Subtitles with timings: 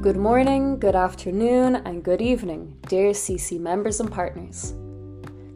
[0.00, 4.74] Good morning, good afternoon, and good evening, dear CC members and partners.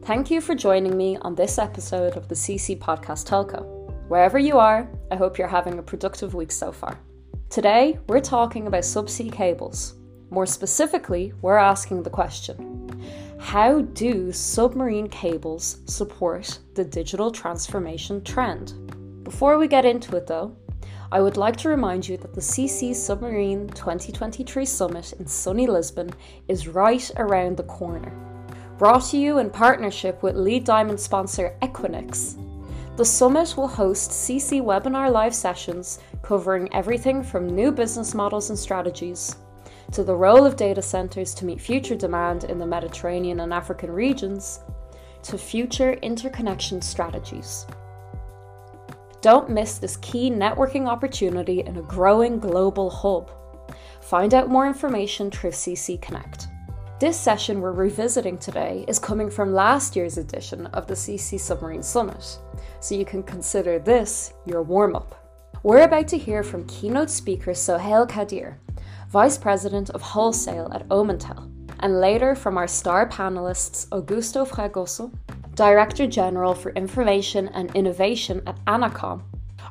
[0.03, 3.65] Thank you for joining me on this episode of the CC Podcast Telco.
[4.07, 6.99] Wherever you are, I hope you're having a productive week so far.
[7.49, 9.95] Today, we're talking about subsea cables.
[10.29, 13.01] More specifically, we're asking the question
[13.39, 19.23] How do submarine cables support the digital transformation trend?
[19.23, 20.55] Before we get into it though,
[21.11, 26.09] I would like to remind you that the CC Submarine 2023 Summit in sunny Lisbon
[26.47, 28.11] is right around the corner.
[28.79, 32.35] Brought to you in partnership with lead diamond sponsor Equinix.
[32.97, 38.57] The summit will host CC webinar live sessions covering everything from new business models and
[38.57, 39.35] strategies
[39.91, 43.91] to the role of data centers to meet future demand in the Mediterranean and African
[43.91, 44.61] regions
[45.21, 47.67] to future interconnection strategies.
[49.25, 53.31] Don't miss this key networking opportunity in a growing global hub.
[53.99, 56.47] Find out more information through CC Connect.
[56.99, 61.81] This session we're revisiting today is coming from last year's edition of the CC Submarine
[61.81, 62.37] Summit,
[62.79, 65.15] so you can consider this your warm up.
[65.63, 68.59] We're about to hear from keynote speaker Sohail Kadir,
[69.09, 75.11] Vice President of Wholesale at Omantel, and later from our star panelists Augusto Fragoso,
[75.55, 79.21] Director General for Information and Innovation at Anacom,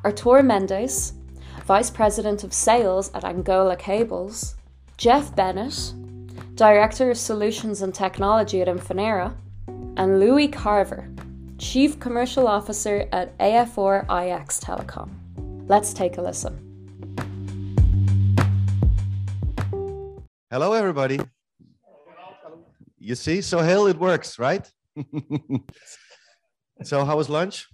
[0.03, 1.13] Artur Mendes,
[1.67, 4.57] Vice President of Sales at Angola Cables,
[4.97, 5.93] Jeff Bennett,
[6.55, 9.35] Director of Solutions and Technology at Infinera,
[9.99, 11.07] and Louis Carver,
[11.59, 15.11] Chief Commercial Officer at AFR-IX Telecom.
[15.69, 16.61] Let's take a listen.
[20.51, 21.21] Hello, everybody.
[22.99, 24.67] You see, Sohail, it works, right?
[26.83, 27.69] so how was lunch?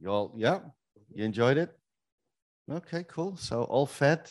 [0.00, 0.60] You all, yeah,
[1.12, 1.76] you enjoyed it?
[2.70, 3.36] Okay, cool.
[3.36, 4.30] So all fed,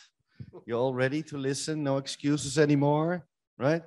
[0.65, 3.25] you're all ready to listen, no excuses anymore,
[3.57, 3.81] right?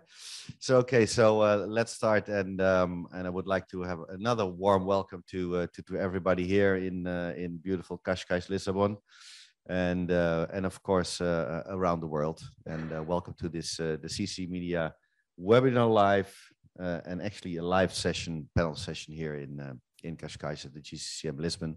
[0.58, 4.44] So okay, so uh, let's start, and um, and I would like to have another
[4.44, 8.98] warm welcome to uh, to, to everybody here in uh, in beautiful Cascais, Lisbon,
[9.68, 12.42] and uh, and of course uh, around the world.
[12.66, 14.92] And uh, welcome to this the CC Media
[15.40, 16.34] webinar live
[16.78, 20.80] uh, and actually a live session, panel session here in uh, in Cascais at the
[20.80, 21.76] GCCM Lisbon.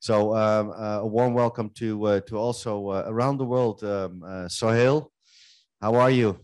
[0.00, 4.22] So um, uh, a warm welcome to uh, to also uh, around the world, um,
[4.22, 5.12] uh, Sohail.
[5.80, 6.38] How are you?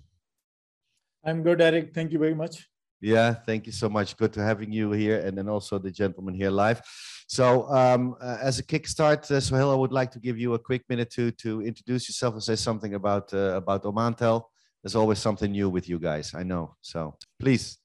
[1.24, 1.94] I'm good, Eric.
[1.94, 2.68] Thank you very much.
[3.00, 4.16] Yeah, thank you so much.
[4.16, 6.80] Good to having you here, and then also the gentleman here live.
[7.28, 10.58] So, um, uh, as a kickstart, uh, Sohail, I would like to give you a
[10.58, 14.44] quick minute to to introduce yourself and say something about uh, about Omantel
[14.84, 16.34] there's always something new with you guys.
[16.34, 16.76] I know.
[16.82, 17.78] So please.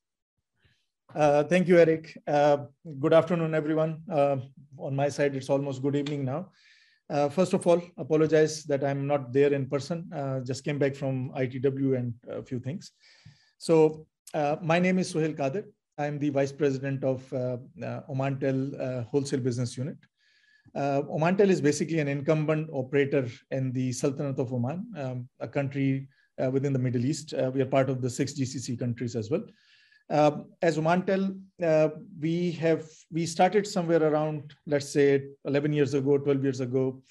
[1.16, 2.16] Uh, thank you, Eric.
[2.28, 2.58] Uh,
[3.00, 4.02] good afternoon, everyone.
[4.12, 4.38] Uh,
[4.78, 6.52] on my side, it's almost good evening now.
[7.10, 10.12] Uh, first of all, apologize that I'm not there in person.
[10.14, 12.92] Uh, just came back from ITW and a few things.
[13.58, 15.64] So uh, my name is Sohail Kadir.
[15.98, 17.24] I'm the Vice President of
[18.10, 19.98] Omantel Wholesale Business Unit.
[20.76, 26.16] Omantel is basically an incumbent operator in the Sultanate of Oman, um, a country uh,
[26.52, 27.34] within the Middle East.
[27.34, 29.44] Uh, we are part of the six GCC countries as well.
[30.10, 31.90] Um, as Omantel, uh,
[32.20, 37.02] we have we started somewhere around let's say 11 years ago, 12 years ago,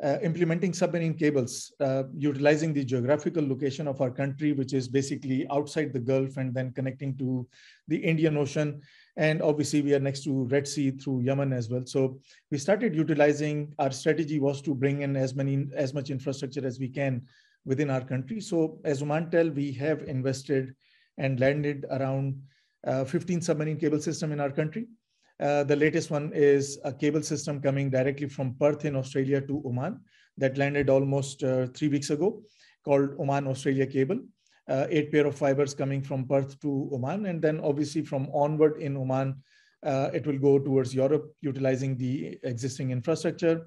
[0.00, 5.48] uh, implementing submarine cables, uh, utilizing the geographical location of our country, which is basically
[5.50, 7.44] outside the Gulf and then connecting to
[7.88, 8.80] the Indian Ocean.
[9.16, 11.84] And obviously, we are next to Red Sea through Yemen as well.
[11.86, 12.20] So
[12.52, 13.74] we started utilizing.
[13.80, 17.22] Our strategy was to bring in as many as much infrastructure as we can
[17.64, 18.40] within our country.
[18.40, 20.74] So as Omantel, we have invested
[21.18, 22.40] and landed around
[22.86, 24.86] uh, 15 submarine cable system in our country.
[25.40, 29.62] Uh, the latest one is a cable system coming directly from Perth in Australia to
[29.64, 30.00] Oman
[30.36, 32.42] that landed almost uh, three weeks ago
[32.84, 34.20] called Oman Australia Cable.
[34.68, 37.26] Uh, eight pair of fibers coming from Perth to Oman.
[37.26, 39.42] And then obviously from onward in Oman,
[39.84, 43.66] uh, it will go towards Europe utilizing the existing infrastructure.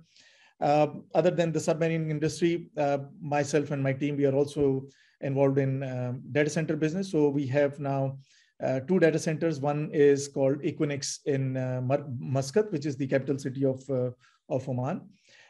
[0.62, 4.86] Uh, other than the submarine industry, uh, myself and my team, we are also
[5.22, 7.12] involved in um, data center business.
[7.12, 8.20] So we have now
[8.64, 9.60] uh, two data centers.
[9.60, 11.82] One is called Equinix in uh,
[12.20, 14.12] Muscat, which is the capital city of, uh,
[14.50, 15.02] of Oman.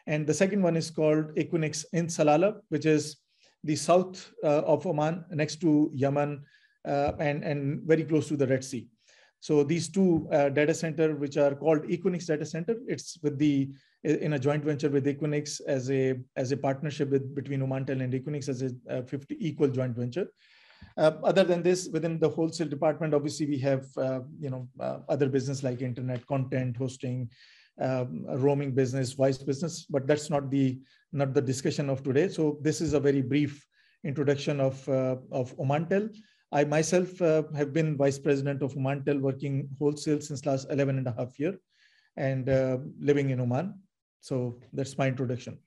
[0.08, 3.18] And the second one is called Equinix in Salalah, which is
[3.66, 6.42] the south uh, of Oman, next to Yemen,
[6.86, 8.88] and, and very close to the Red Sea.
[9.40, 13.70] So these two data center, which are called Equinix data center, it's with the
[14.04, 18.14] in a joint venture with Equinix as a as a partnership with between Omantel and
[18.14, 20.28] Equinix as a, a 50 equal joint venture.
[20.98, 25.00] Uh, other than this, within the wholesale department, obviously we have uh, you know uh,
[25.08, 27.30] other business like internet content hosting,
[27.80, 30.82] um, roaming business, voice business, but that's not the
[31.14, 32.28] not the discussion of today.
[32.28, 33.66] So this is a very brief
[34.04, 36.10] introduction of uh, of Omantel.
[36.52, 41.08] I myself uh, have been vice president of Omantel, working wholesale since last 11 and
[41.08, 41.58] a half year,
[42.18, 43.76] and uh, living in Oman.
[44.22, 45.58] So that's my introduction.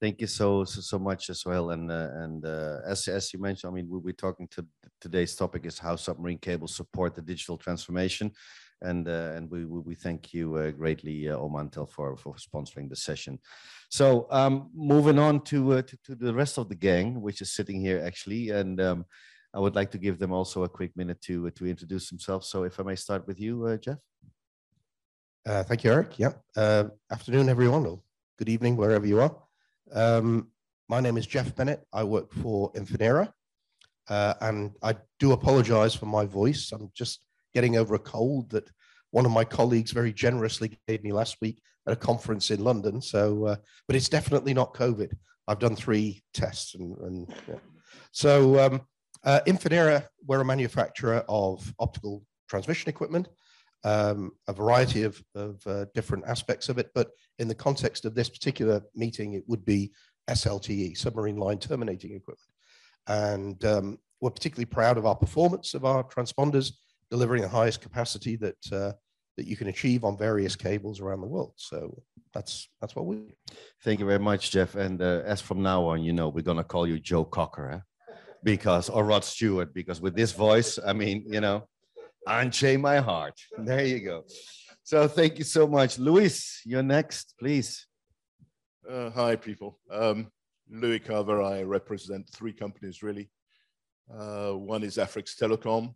[0.00, 1.70] Thank you so so, so much as well.
[1.70, 4.66] And uh, and uh, as as you mentioned, I mean, we'll be talking to
[5.00, 8.32] today's topic is how submarine cables support the digital transformation
[8.82, 12.96] and uh, and we we thank you uh, greatly, uh, Omantel, for for sponsoring the
[12.96, 13.38] session.
[13.90, 17.52] So um, moving on to, uh, to, to the rest of the gang, which is
[17.52, 19.04] sitting here actually, and um,
[19.52, 22.48] I would like to give them also a quick minute to uh, to introduce themselves.
[22.48, 23.78] So if I may start with you,
[25.46, 26.18] uh, thank you, Eric.
[26.18, 26.32] Yeah.
[27.10, 28.00] afternoon, everyone, or
[28.38, 29.36] good evening, wherever you are.
[29.92, 30.48] Um,
[30.88, 31.84] my name is Jeff Bennett.
[31.92, 33.32] I work for Infinera.
[34.08, 36.72] and I do apologize for my voice.
[36.72, 37.20] I'm just
[37.54, 38.70] getting over a cold that
[39.10, 43.00] one of my colleagues very generously gave me last week at a conference in London.
[43.00, 45.12] So, uh, but it's definitely not COVID.
[45.48, 47.56] I've done three tests, and, and yeah.
[48.12, 48.82] so um,
[49.24, 53.28] uh, Infinera, we're a manufacturer of optical transmission equipment,
[53.84, 56.90] um, a variety of, of uh, different aspects of it.
[56.94, 59.92] But in the context of this particular meeting, it would be
[60.28, 62.38] SLTE, submarine line terminating equipment.
[63.06, 66.72] And um, we're particularly proud of our performance of our transponders
[67.10, 68.92] delivering the highest capacity that uh,
[69.36, 71.54] that you can achieve on various cables around the world.
[71.56, 72.02] So
[72.34, 73.16] that's that's what we.
[73.16, 73.32] Do.
[73.82, 74.74] Thank you very much, Jeff.
[74.74, 78.14] And uh, as from now on, you know, we're gonna call you Joe Cocker, eh?
[78.44, 81.68] because or Rod Stewart, because with this voice, I mean, you know,
[82.30, 83.38] unchain my heart.
[83.58, 84.24] There you go.
[84.82, 86.62] So thank you so much, Luis.
[86.64, 87.86] You're next, please.
[88.88, 89.78] Uh, hi, people.
[89.90, 90.30] Um,
[90.70, 91.42] Louis Carver.
[91.42, 93.30] I represent three companies really.
[94.12, 95.94] Uh, one is AFR-IX Telecom,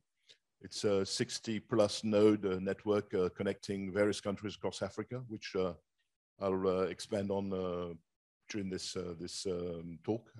[0.64, 5.74] it's a 60 plus node uh, network uh, connecting various countries across Africa, which uh,
[6.40, 7.50] I'll expand on
[8.48, 10.30] during this, this um, talk.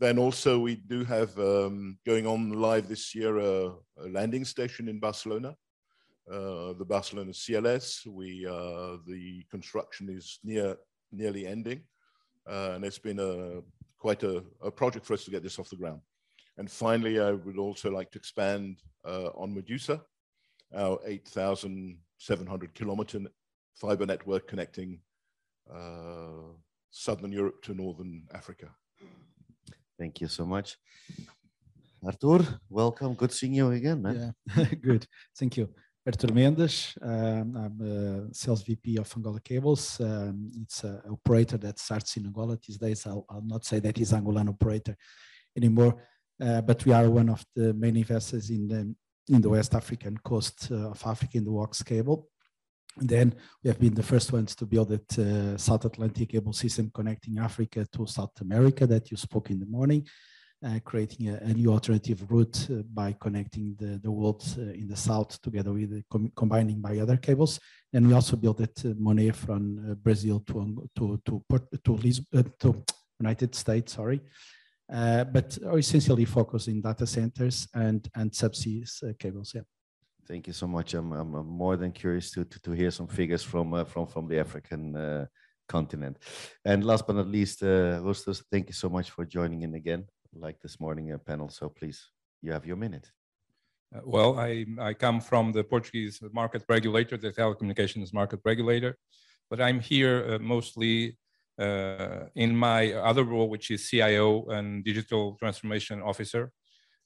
[0.00, 4.88] Then also we do have um, going on live this year a, a landing station
[4.88, 5.54] in Barcelona,
[6.30, 8.06] uh, the Barcelona CLS.
[8.06, 10.76] We uh, the construction is near
[11.12, 11.82] nearly ending,
[12.50, 13.62] uh, and it's been a
[13.98, 16.00] quite a, a, project for us to get this off the ground.
[16.58, 20.02] And finally, I would also like to expand uh, on Medusa,
[20.74, 23.20] our 8,700 kilometer
[23.76, 24.98] fiber network connecting
[25.72, 26.50] uh,
[26.90, 28.68] Southern Europe to Northern Africa.
[30.02, 30.78] Thank you so much.
[32.04, 33.14] Artur, welcome.
[33.14, 34.34] Good seeing you again, man.
[34.56, 35.06] Yeah, good.
[35.38, 35.68] Thank you.
[36.04, 36.98] Artur Mendes.
[37.00, 40.00] Um, I'm a sales VP of Angola Cables.
[40.00, 43.06] Um, it's an operator that starts in Angola these days.
[43.06, 44.96] I'll, I'll not say that he's Angolan operator
[45.56, 45.94] anymore.
[46.44, 48.80] Uh, but we are one of the main investors in the
[49.32, 52.28] in the West African coast uh, of Africa in the WACS cable.
[52.98, 56.52] And then we have been the first ones to build it uh, South Atlantic cable
[56.52, 60.06] system connecting Africa to South America that you spoke in the morning,
[60.64, 64.86] uh, creating a, a, new alternative route uh, by connecting the, the world uh, in
[64.88, 67.58] the south together with com combining by other cables.
[67.94, 71.42] And we also built it uh, Monet from Brazil to to to
[71.84, 72.84] to, Lisbon, to
[73.18, 74.20] United States, sorry,
[74.92, 79.52] uh, but are essentially focused in data centers and and subsea uh, cables.
[79.54, 79.62] Yeah.
[80.28, 80.94] Thank you so much.
[80.94, 84.28] I'm, I'm, more than curious to, to, to hear some figures from uh, from from
[84.28, 85.26] the African uh,
[85.68, 86.18] continent.
[86.64, 90.06] And last but not least, uh, Rustos, thank you so much for joining in again,
[90.34, 91.48] like this morning uh, panel.
[91.48, 91.98] So please,
[92.40, 93.10] you have your minute.
[93.94, 98.96] Uh, well, I, I come from the Portuguese market regulator, the telecommunications market regulator,
[99.50, 101.18] but I'm here uh, mostly
[101.58, 106.50] uh, in my other role, which is CIO and Digital Transformation Officer,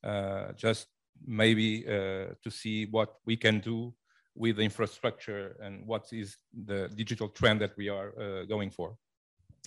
[0.04, 0.86] uh, just
[1.24, 3.94] maybe uh, to see what we can do
[4.34, 8.96] with the infrastructure and what is the digital trend that we are uh, going for.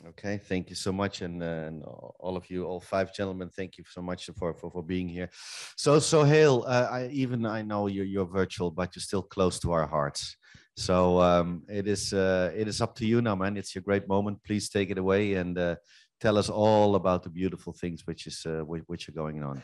[0.07, 3.77] Okay, thank you so much, and, uh, and, all of you, all five gentlemen, thank
[3.77, 5.29] you so much for for, for being here.
[5.75, 9.73] So, Sohail, uh, I even I know you're you're virtual, but you're still close to
[9.73, 10.37] our hearts.
[10.77, 13.57] So um, it is uh, it is up to you now, man.
[13.57, 14.41] It's your great moment.
[14.45, 15.75] Please take it away and uh,
[16.21, 19.61] tell us all about the beautiful things which is which are going on.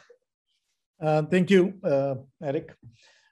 [1.02, 2.74] Uh, thank you, uh, Eric.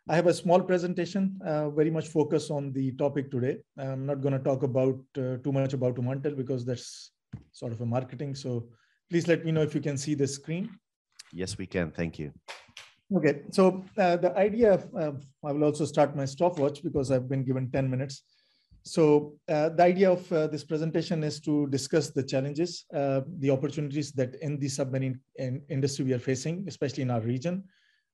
[0.09, 3.59] I have a small presentation, uh, very much focused on the topic today.
[3.77, 7.11] I'm not going to talk about too much about Omantel because that's
[7.53, 8.35] sort of a marketing.
[8.35, 8.67] So
[9.09, 10.69] please let me know if you can see the screen.
[11.31, 11.91] Yes, we can.
[11.91, 12.33] Thank you.
[13.15, 15.11] Okay, so uh, the idea, uh,
[15.45, 18.23] I will also start my stopwatch because I've been given 10 minutes.
[18.83, 23.49] So uh, the idea of uh, this presentation is to discuss the challenges, uh, the
[23.49, 27.63] opportunities that in the submarine in industry we are facing, especially in our region,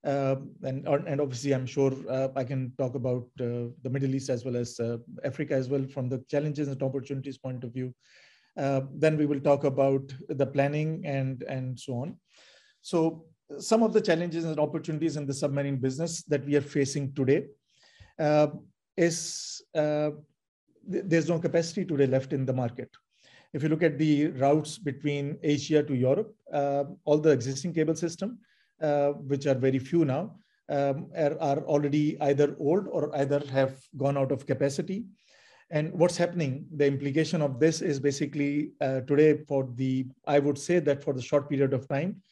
[0.02, 4.30] Uh, and, and obviously, I'm sure uh, I can talk about uh, the Middle East
[4.30, 4.80] as well as
[5.24, 7.92] Africa as well from the challenges and opportunities point of view.
[9.02, 12.16] Then we will talk about the planning and, and so on.
[12.80, 13.26] So
[13.58, 17.40] some of the challenges and opportunities in the submarine business that we are facing today
[18.96, 19.18] is
[20.92, 22.90] th there's no capacity today left in the market.
[23.52, 26.30] If you look at the routes between Asia to Europe,
[27.04, 28.38] all the existing cable system
[28.80, 30.36] uh, which are very few now,
[30.70, 35.04] um, are, are, already either old or either have gone out of capacity.
[35.70, 40.56] And what's happening, the implication of this is basically uh, today for the, I would
[40.56, 42.22] say that for the short period of time,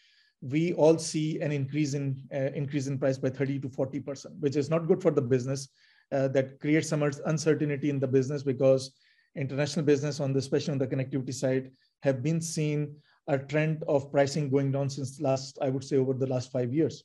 [0.40, 4.34] we all see an increase in uh, increase in price by 30 to 40 percent,
[4.38, 5.68] which is not good for the business.
[6.10, 8.96] Uh, that creates some uncertainty in the business because
[9.36, 11.70] international business on the especially on the connectivity side
[12.02, 12.96] have been seen
[13.26, 16.72] a trend of pricing going down since last, I would say, over the last five
[16.72, 17.04] years.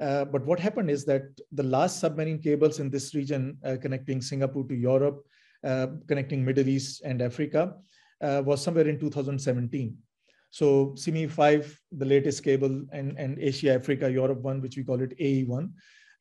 [0.00, 1.22] Uh, but what happened is that
[1.52, 5.24] the last submarine cables in this region uh, connecting Singapore to Europe,
[5.62, 7.74] uh, connecting Middle East and Africa,
[8.20, 9.96] uh, was somewhere in 2017.
[10.50, 15.00] So CME 5, the latest cable, and, and Asia, Africa, Europe one, which we call
[15.00, 15.70] it AE1.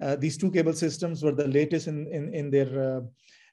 [0.01, 3.01] Uh, these two cable systems were the latest in, in, in their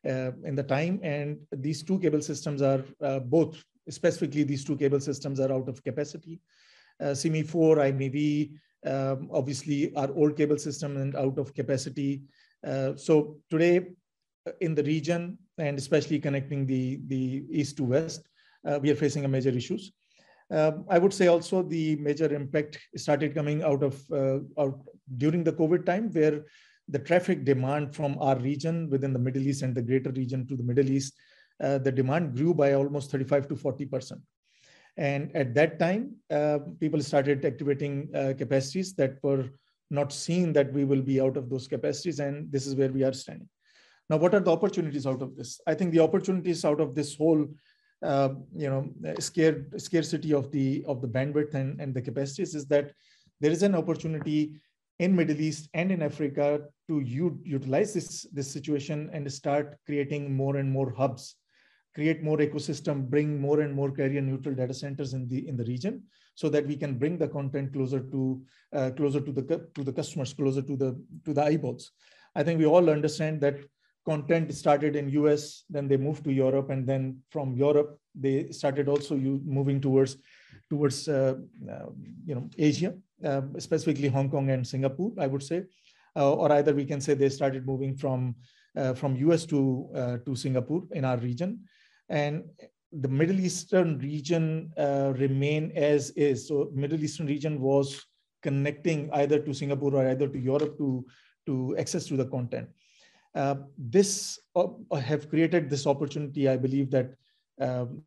[0.06, 2.82] uh, in the time, and these two cable systems are
[3.20, 6.40] both specifically these two cable systems are out of capacity.
[7.00, 8.52] Uh, CME 4, IMEWE,
[8.86, 12.22] um, obviously our old cable system and out of capacity.
[12.66, 13.88] Uh, so today
[14.46, 18.28] uh, in the region and especially connecting the, the east to west,
[18.66, 19.92] uh, we are facing a major issues.
[20.50, 24.80] Um, I would say also the major impact started coming out of uh, out
[25.16, 26.44] during the COVID time where
[26.88, 30.56] the traffic demand from our region within the Middle East and the greater region to
[30.56, 31.14] the Middle East
[31.62, 34.20] uh, the demand grew by almost 35 to 40%.
[34.96, 39.50] And at that time, uh, people started activating uh, capacities that were
[39.90, 42.18] not seen that we will be out of those capacities.
[42.20, 43.48] And this is where we are standing.
[44.08, 45.60] Now, what are the opportunities out of this?
[45.66, 47.46] I think the opportunities out of this whole
[48.02, 48.88] uh, you know
[49.18, 52.92] scarcity of the of the bandwidth and, and the capacities is that
[53.40, 54.54] there is an opportunity
[54.98, 60.56] in middle east and in africa to utilize this this situation and start creating more
[60.56, 61.36] and more hubs
[61.94, 65.64] create more ecosystem, bring more and more carrier neutral data centers in the in the
[65.64, 66.02] region,
[66.34, 68.42] so that we can bring the content closer to
[68.72, 70.90] uh, closer to the to the customers, closer to the
[71.24, 71.90] to the eyeballs.
[72.34, 73.58] I think we all understand that
[74.04, 78.88] content started in US, then they moved to Europe, and then from Europe they started
[78.88, 80.16] also moving towards
[80.68, 81.34] towards uh,
[81.70, 81.86] uh,
[82.24, 85.12] you know Asia, uh, specifically Hong Kong and Singapore.
[85.18, 85.64] I would say,
[86.16, 88.34] uh, or either we can say they started moving from
[88.76, 91.60] uh, from US to to Singapore in our region
[92.08, 92.44] and
[92.92, 96.48] the Middle Eastern region uh, remain as is.
[96.48, 98.04] So Middle Eastern region was
[98.42, 101.06] connecting either to Singapore or either to Europe to,
[101.46, 102.68] to access to the content.
[103.34, 107.14] Uh, this uh, have created this opportunity, I believe that
[107.60, 108.02] um,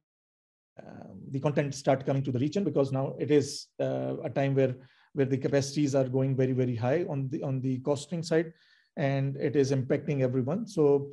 [0.79, 4.55] uh, the content start coming to the region because now it is uh, a time
[4.55, 4.75] where
[5.13, 8.51] where the capacities are going very very high on the on the costing side
[8.97, 11.07] and it is impacting everyone so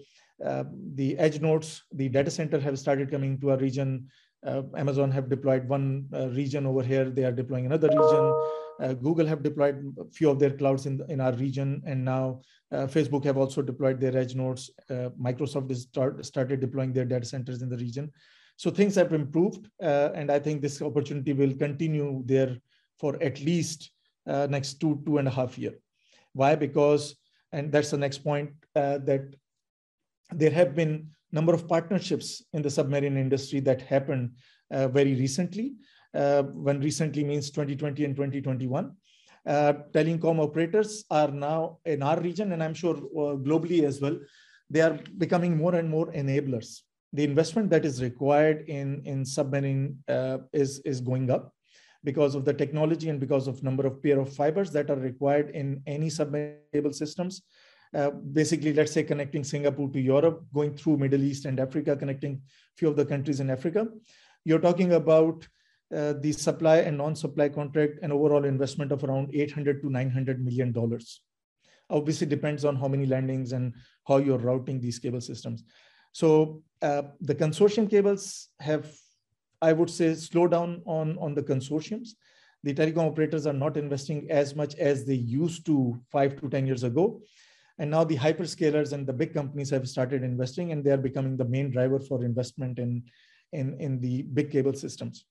[0.45, 0.65] uh,
[0.95, 4.09] the edge nodes, the data center have started coming to our region.
[4.47, 7.11] Uh, Amazon have deployed one region over here.
[7.11, 8.33] They are deploying another region.
[8.81, 11.83] Uh, Google have deployed a few of their clouds in, in our region.
[11.85, 12.41] And now
[12.73, 14.71] uh, Facebook have also deployed their edge nodes.
[14.91, 18.11] Microsoft has start, started deploying their data centers in the region.
[18.57, 19.69] So things have improved.
[19.81, 22.57] and I think this opportunity will continue there
[22.99, 23.91] for at least
[24.27, 25.75] next two, two and a half year.
[26.33, 26.55] Why?
[26.55, 27.17] Because,
[27.53, 29.35] and that's the next point, that
[30.31, 34.33] there have been number of partnerships in the submarine industry that happened
[34.71, 35.75] uh, very recently.
[36.15, 38.93] Uh, when recently means 2020 and 2021.
[39.47, 44.19] Uh, telecom operators are now in our region, and I'm sure uh, globally as well,
[44.69, 46.81] they are becoming more and more enablers.
[47.13, 49.99] The investment that is required in, in submarine
[50.53, 51.53] is, is going up
[52.05, 55.51] because of the technology and because of number of pair of fibers that are required
[55.51, 57.43] in any submarine systems
[57.95, 62.41] uh, basically, let's say connecting Singapore to Europe, going through Middle East and Africa, connecting
[62.77, 63.89] few of the countries in Africa.
[64.45, 65.47] You're talking about
[65.95, 70.73] uh, the supply and non-supply contract an overall investment of around 800 to 900 million
[70.73, 71.23] dollars.
[71.89, 73.75] Obviously, depends on how many landings and
[74.07, 75.65] how you're routing these cable systems.
[76.13, 78.91] So uh, the consortium cables have,
[79.61, 82.11] I would say, slowed down on, on the consortiums.
[82.63, 86.67] The telecom operators are not investing as much as they used to five to 10
[86.67, 87.21] years ago.
[87.79, 91.37] And now the hyperscalers and the big companies have started investing and they are becoming
[91.37, 93.05] the main driver for investment in,
[93.53, 95.25] in, in the big cable systems.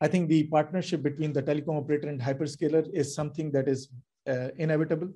[0.00, 3.88] I think the partnership between the telecom operator and hyperscaler is something that is
[4.28, 5.10] uh, inevitable,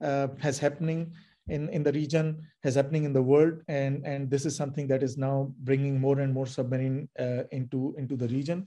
[0.00, 1.12] uh, has happening
[1.48, 5.02] in, in the region, has happening in the world, and, and this is something that
[5.02, 8.66] is now bringing more and more submarine uh, into, into the region.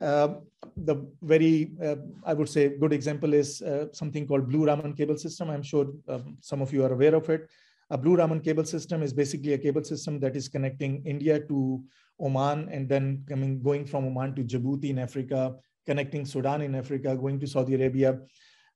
[0.00, 0.34] Uh,
[0.76, 5.16] the very, uh, I would say, good example is uh, something called Blue Raman cable
[5.16, 5.50] system.
[5.50, 7.48] I'm sure um, some of you are aware of it.
[7.90, 11.82] A Blue Raman cable system is basically a cable system that is connecting India to
[12.20, 15.54] Oman and then coming going from Oman to Djibouti in Africa,
[15.86, 18.18] connecting Sudan in Africa, going to Saudi Arabia,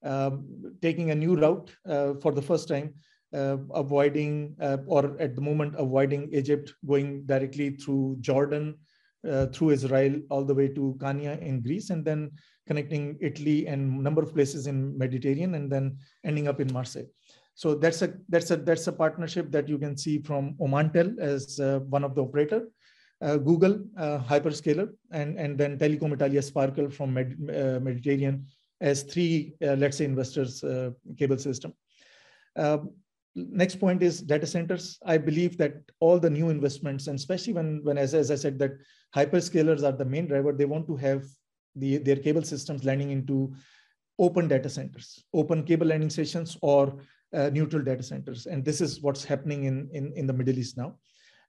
[0.04, 0.46] um,
[0.80, 2.94] taking a new route uh, for the first time,
[3.34, 8.76] uh, avoiding uh, or at the moment avoiding Egypt, going directly through Jordan,
[9.28, 12.30] uh, through Israel, all the way to Chania in Greece, and then
[12.66, 17.06] connecting Italy and number of places in Mediterranean, and then ending up in Marseille.
[17.54, 21.60] So that's a that's a that's a partnership that you can see from Omantel as
[21.60, 22.68] uh, one of the operator,
[23.38, 28.46] Google uh, hyperscaler, and and then Telecom Italia Sparkle from Med, uh, Mediterranean
[28.80, 30.64] as three uh, let's say investors
[31.18, 31.72] cable system.
[33.34, 34.98] next point is data centers.
[35.06, 38.58] I believe that all the new investments, and especially when when as, as I said
[38.58, 38.72] that
[39.16, 41.24] hyperscalers are the main driver, they want to have
[41.76, 43.54] the their cable systems landing into
[44.18, 46.98] open data centers, open cable landing stations, or
[47.34, 48.46] uh, neutral data centers.
[48.46, 50.98] And this is what's happening in, in, in the Middle East now.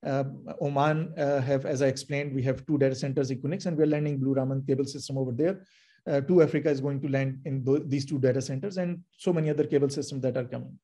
[0.05, 0.23] Uh,
[0.61, 4.19] Oman uh, have, as I explained, we have two data centers, Equinix, and we're landing
[4.19, 5.65] Blue Raman cable system over there.
[6.05, 9.49] Uh, Africa is going to land in th these two data centers and so many
[9.49, 10.77] other cable systems that are coming.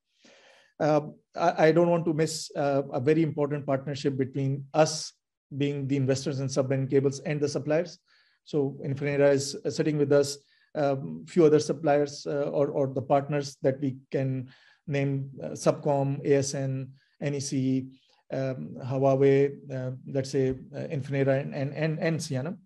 [0.79, 1.01] Uh,
[1.35, 5.11] I, I, don't want to miss uh, a very important partnership between us
[5.57, 7.99] being the investors in submarine cables and the suppliers.
[8.45, 10.37] So Infinera is sitting with us,
[10.75, 14.47] a um, few other suppliers or, or the partners that we can
[14.87, 16.89] name uh, Subcom, ASN,
[17.21, 17.85] NEC,
[18.31, 22.57] um, Huawei, uh, let's say uh, Infinera and, and, and, and Ciena.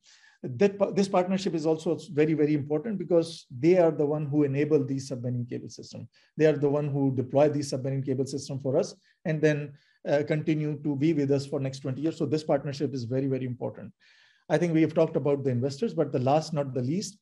[0.44, 4.84] That, this partnership is also very, very important because they are the one who enable
[4.84, 6.10] these submarine cable system.
[6.36, 8.94] They are the one who deploy these submarine cable system for us
[9.24, 9.74] and then
[10.08, 12.18] uh, continue to be with us for next 20 years.
[12.18, 13.94] So this partnership is very, very important.
[14.50, 17.18] I think we have talked about the investors, but the last, not the least,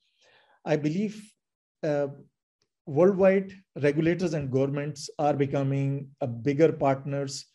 [0.66, 1.32] I believe
[1.84, 2.08] uh,
[2.88, 7.46] worldwide regulators and governments are becoming a bigger partners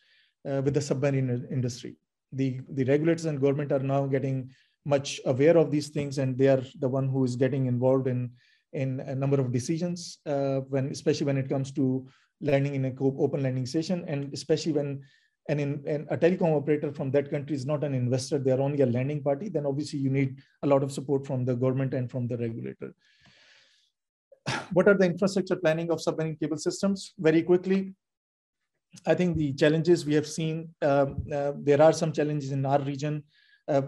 [0.65, 1.97] with the submarine industry.
[2.33, 4.51] The, the regulators and government are now getting
[4.85, 8.31] much aware of these things and they are the one who is getting involved in,
[8.73, 12.07] in a number of decisions, uh, when, especially when it comes to
[12.41, 15.03] landing in an open landing station and especially when
[15.49, 18.83] and in, and a telecom operator from that country is not an investor, they're only
[18.83, 22.11] a landing party, then obviously you need a lot of support from the government and
[22.11, 22.93] from the regulator
[24.73, 27.15] what are the infrastructure planning of submarine cable systems?
[27.19, 27.95] Very quickly,
[29.07, 32.81] I think the challenges we have seen, uh, uh, there are some challenges in our
[32.81, 33.23] region.
[33.69, 33.83] Uh,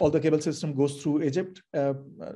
[0.00, 1.60] all the cable system goes through Egypt.
[1.74, 2.32] Uh, uh,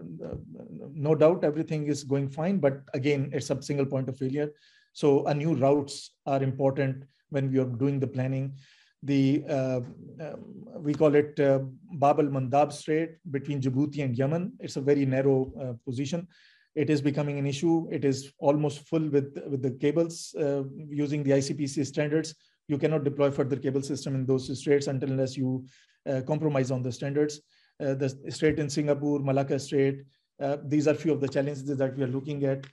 [0.92, 4.50] no doubt everything is going fine, but again, it's a single point of failure.
[4.92, 8.54] So a new routes are important when we are doing the planning.
[9.02, 9.80] The uh,
[10.20, 10.44] um,
[10.78, 14.52] we call it Bab el Mandeb Strait between Djibouti and Yemen.
[14.60, 16.26] It's a very narrow position
[16.74, 17.88] it is becoming an issue.
[17.90, 22.34] It is almost full with, with the cables uh, using the ICPC standards.
[22.68, 25.66] You cannot deploy further cable system in those straits until unless you
[26.08, 27.40] uh, compromise on the standards.
[27.80, 30.02] Uh, the strait in Singapore, Malacca Strait,
[30.40, 32.66] uh, these are few of the challenges that we are looking at.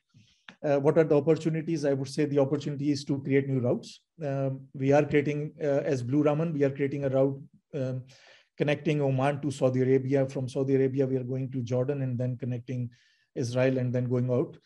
[0.63, 1.85] Uh, what are the opportunities?
[1.85, 4.01] I would say the opportunity is to create new routes.
[4.23, 7.39] Um, we are creating, uh, as Blue Raman, we are creating a route
[7.73, 8.03] um,
[8.57, 10.27] connecting Oman to Saudi Arabia.
[10.27, 12.89] From Saudi Arabia, we are going to Jordan and then connecting
[13.37, 14.57] Israel and then going out.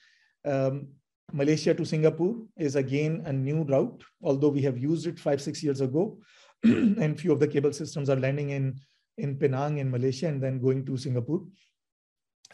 [0.46, 0.88] Um,
[1.34, 5.64] Malaysia to Singapore is again a new route, although we have used it five, six
[5.64, 6.18] years ago.
[6.64, 8.80] and few of the cable systems are landing in,
[9.18, 11.42] in Penang in Malaysia and then going to Singapore.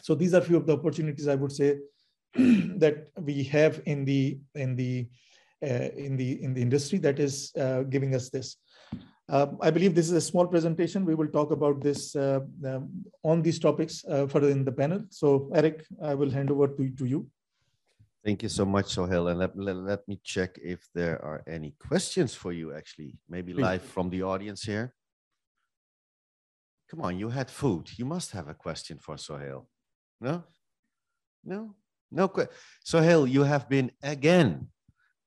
[0.02, 1.78] So these are few of the opportunities I would say
[2.34, 5.08] that we have in the in the
[5.62, 8.56] uh, in the in the industry that is uh, giving us this.
[9.28, 11.04] Uh, I believe this is a small presentation.
[11.04, 15.04] We will talk about this uh, um, on these topics uh, further in the panel.
[15.10, 17.26] So Eric, I will hand over to, to you.
[18.24, 19.28] Thank you so much, Sohail.
[19.28, 23.52] And let, let, let me check if there are any questions for you, actually, maybe
[23.52, 23.62] Please.
[23.62, 24.94] live from the audience here.
[26.90, 27.90] Come on, you had food.
[27.98, 29.68] You must have a question for Sohail.
[30.20, 30.42] No?
[31.44, 31.74] No?
[32.10, 32.32] No.
[32.82, 34.68] Sohail, you have been again,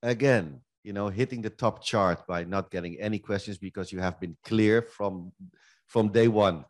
[0.02, 4.20] again you know hitting the top chart by not getting any questions because you have
[4.20, 5.32] been clear from
[5.88, 6.66] from day one.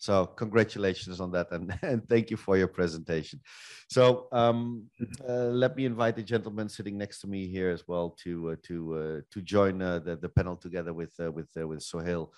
[0.00, 3.40] So congratulations on that and, and thank you for your presentation.
[3.88, 4.84] So um,
[5.28, 8.56] uh, let me invite the gentleman sitting next to me here as well to uh,
[8.62, 12.32] to uh, to join uh, the, the panel together with uh, with uh, with sohail.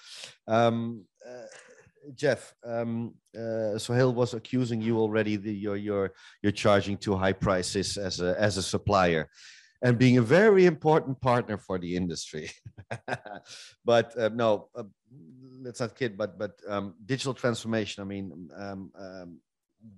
[0.49, 1.05] Um,
[2.15, 7.35] Jeff, um, uh, Sohail was accusing you already that you're, you're, you're charging too high
[7.35, 9.29] prices as a, as a supplier
[9.83, 12.51] and being a very important partner for the industry.
[13.85, 14.85] but uh, no, uh,
[15.63, 19.41] let's not kid, but, but um, digital transformation, I mean, um, um,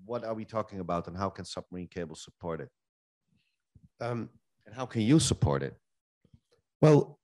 [0.04, 2.68] what are we talking about and how can submarine cable support it?
[4.00, 4.30] Um,
[4.66, 5.76] and how can you support it?
[6.80, 7.18] Well,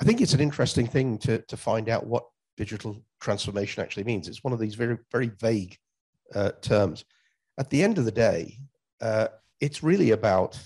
[0.00, 2.24] I think it's an interesting thing to, to find out what
[2.56, 4.28] digital transformation actually means.
[4.28, 5.76] It's one of these very, very vague
[6.34, 7.04] uh, terms.
[7.58, 8.58] At the end of the day,
[9.00, 9.28] uh,
[9.60, 10.58] it's really about,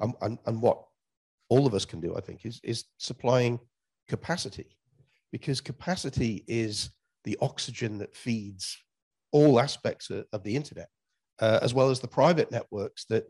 [0.00, 0.82] um, and, and what
[1.48, 3.58] all of us can do, I think, is, is supplying
[4.08, 4.76] capacity,
[5.32, 6.90] because capacity is
[7.24, 8.76] the oxygen that feeds
[9.32, 10.88] all aspects of, of the internet,
[11.40, 13.24] uh, as well as the private networks that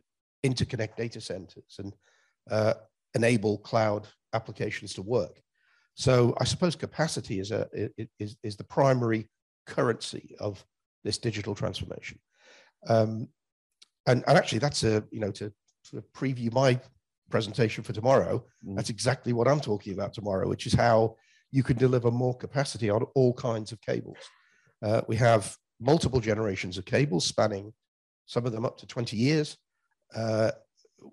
[0.45, 1.93] interconnect data centers and
[2.51, 2.75] uh,
[3.15, 5.41] enable cloud applications to work.
[5.95, 7.67] So I suppose capacity is, a,
[8.21, 9.29] is, is the primary
[9.67, 10.65] currency of
[11.05, 12.19] this digital transformation.
[12.87, 13.29] Um,
[14.07, 15.53] and, and actually that's a, you know, to
[15.87, 16.81] sort of preview my
[17.31, 18.77] presentation for tomorrow, mm.
[18.77, 21.17] that's exactly what I'm talking about tomorrow, which is how
[21.53, 24.19] you can deliver more capacity on all kinds of cables.
[24.83, 27.73] Uh, we have multiple generations of cables spanning
[28.27, 29.57] some of them up to 20 years.
[30.15, 30.51] Uh,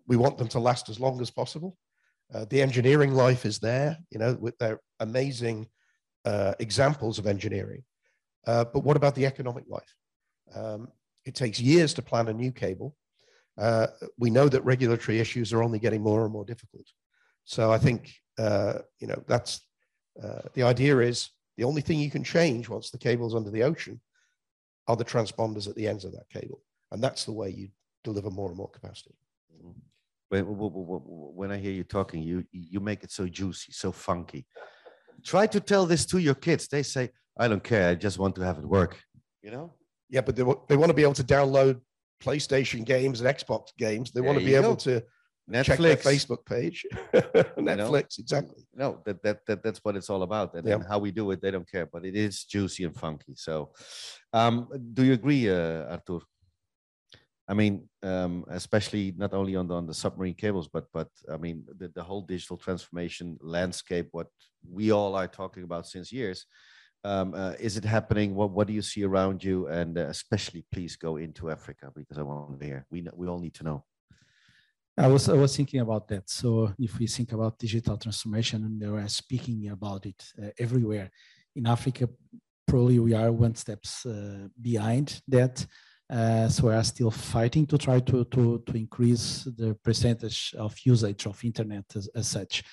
[0.08, 1.78] we want them to last as long as possible.
[2.34, 5.68] Uh, the engineering life is there, you know, with their amazing
[6.26, 7.84] uh, examples of engineering.
[8.48, 9.96] Uh, but what about the economic life?
[10.56, 10.88] Um,
[11.26, 12.96] it takes years to plan a new cable.
[13.58, 13.88] Uh,
[14.18, 16.86] we know that regulatory issues are only getting more and more difficult.
[17.46, 19.62] So I think, uh, you know, that's
[20.22, 23.64] uh, the idea is the only thing you can change once the cable's under the
[23.64, 24.02] ocean
[24.88, 26.62] are the transponders at the ends of that cable.
[26.92, 27.70] And that's the way you
[28.04, 29.16] deliver more and more capacity.
[30.30, 34.48] When, when I hear you talking, you you make it so juicy, so funky.
[35.24, 36.68] Try to tell this to your kids.
[36.68, 37.90] They say, "I don't care.
[37.90, 39.00] I just want to have it work."
[39.44, 39.74] You know?
[40.10, 41.82] Yeah, but they, they want to be able to download
[42.24, 44.12] PlayStation games and Xbox games.
[44.12, 45.04] They there want to be able to
[45.50, 45.64] Netflix.
[45.66, 46.86] check their Facebook page.
[47.14, 48.66] Netflix, exactly.
[48.74, 50.54] No, that, that that that's what it's all about.
[50.56, 50.76] And, yeah.
[50.76, 51.86] and, how we do it, they don't care.
[51.86, 53.34] But it is juicy and funky.
[53.36, 53.72] So,
[54.32, 56.20] um, do you agree, uh, Artur?
[57.46, 61.38] I mean, um, especially not only on the, on the submarine cables, but but I
[61.38, 64.08] mean the, the whole digital transformation landscape.
[64.12, 64.28] What
[64.72, 66.46] we all are talking about since years.
[67.04, 68.34] Um, uh, is it happening?
[68.36, 69.68] What What do you see around you?
[69.68, 72.86] And uh, especially, please go into Africa because I want to hear.
[72.90, 73.84] We know, we all need to know.
[74.98, 76.30] I was I was thinking about that.
[76.30, 81.10] So if we think about digital transformation, and they are speaking about it uh, everywhere
[81.56, 82.08] in Africa,
[82.68, 85.66] probably we are one steps uh, behind that.
[86.10, 90.76] Uh, so we are still fighting to try to, to, to increase the percentage of
[90.84, 92.64] usage of internet as, as such.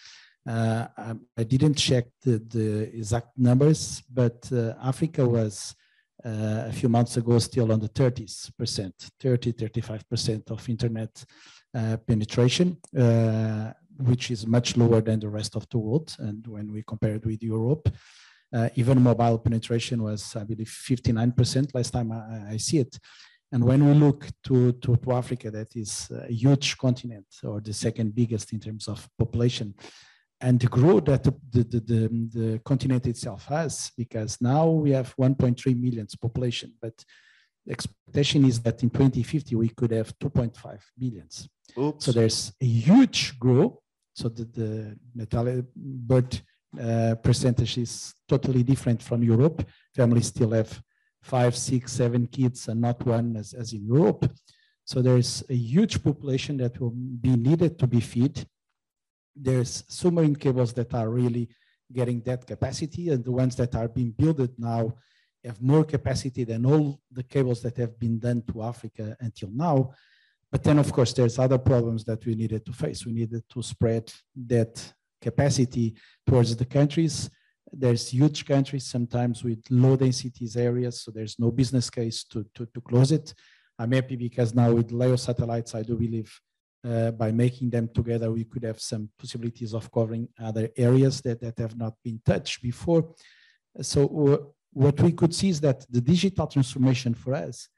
[0.48, 5.74] Uh, I, I, didn't check the, the exact numbers, but uh, Africa was
[6.24, 11.24] uh, a few months ago still on the 30s percent, 30, 35% of internet
[11.74, 16.14] uh, penetration, uh, which is much lower than the rest of the world.
[16.18, 17.88] And when we compare it with Europe,
[18.52, 22.98] uh, even mobile penetration was, I believe, 59% last time I, I, see it.
[23.52, 27.72] And when we look to, to, to, Africa, that is a huge continent or the
[27.72, 29.74] second biggest in terms of population,
[30.40, 35.14] and the growth that the, the, the, the continent itself has, because now we have
[35.16, 36.94] 1.3 million population, but
[37.66, 41.48] the expectation is that in 2050 we could have 2.5 billions.
[41.78, 42.04] Oops.
[42.04, 43.76] So there's a huge growth.
[44.14, 46.42] So the, the natality birth
[46.80, 49.66] uh, percentage is totally different from Europe.
[49.94, 50.80] Families still have
[51.22, 54.30] five, six, seven kids and not one as, as in Europe.
[54.84, 58.46] So there's a huge population that will be needed to be fed.
[59.34, 61.48] There's submarine cables that are really
[61.92, 64.94] getting that capacity and the ones that are being built now
[65.44, 69.92] have more capacity than all the cables that have been done to Africa until now.
[70.50, 73.06] But then, of course, there's other problems that we needed to face.
[73.06, 74.12] We needed to spread
[74.46, 75.94] that capacity
[76.26, 77.30] towards the countries.
[77.72, 82.66] There's huge countries sometimes with low densities areas, so there's no business case to, to,
[82.66, 83.32] to close it.
[83.78, 86.38] I'm happy because now with LEO satellites, I do believe
[86.82, 91.40] uh, by making them together, we could have some possibilities of covering other areas that,
[91.40, 93.14] that have not been touched before.
[93.80, 94.36] So uh,
[94.72, 97.68] what we could see is that the digital transformation for us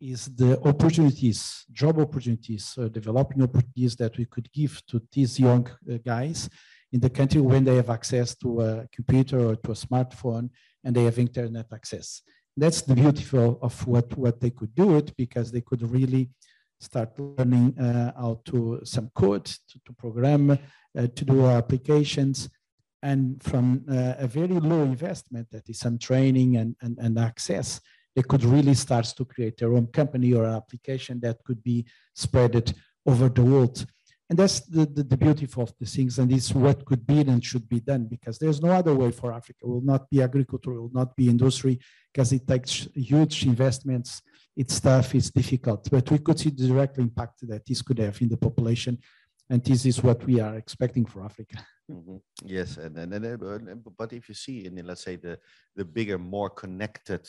[0.00, 5.66] is the opportunities, job opportunities, uh, developing opportunities that we could give to these young
[5.66, 6.48] uh, guys
[6.92, 10.48] in the country when they have access to a computer or to a smartphone
[10.84, 12.22] and they have internet access.
[12.56, 16.30] That's the beautiful of what, what they could do it because they could really
[16.80, 20.56] start learning uh, how to some code, to, to program, uh,
[20.94, 22.48] to do applications.
[23.02, 27.80] And from uh, a very low investment, that is some training and, and, and access,
[28.16, 32.74] they could really start to create their own company or application that could be spread
[33.06, 33.86] over the world.
[34.30, 37.42] And that's the, the, the, beauty of the things, and it's what could be and
[37.42, 39.60] should be done because there's no other way for Africa.
[39.62, 41.78] It will not be agriculture, it will not be industry,
[42.12, 44.20] because it takes huge investments.
[44.62, 48.20] It's tough, it's difficult, but we could see the direct impact that this could have
[48.20, 48.98] in the population,
[49.48, 51.58] and this is what we are expecting for Africa.
[51.88, 52.16] Mm-hmm.
[52.44, 55.38] Yes, and, and, and but if you see in let's say the
[55.76, 57.24] the bigger, more connected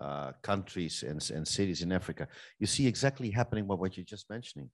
[0.00, 2.26] uh, countries and, and cities in Africa,
[2.58, 4.68] you see exactly happening what, what you're just mentioning.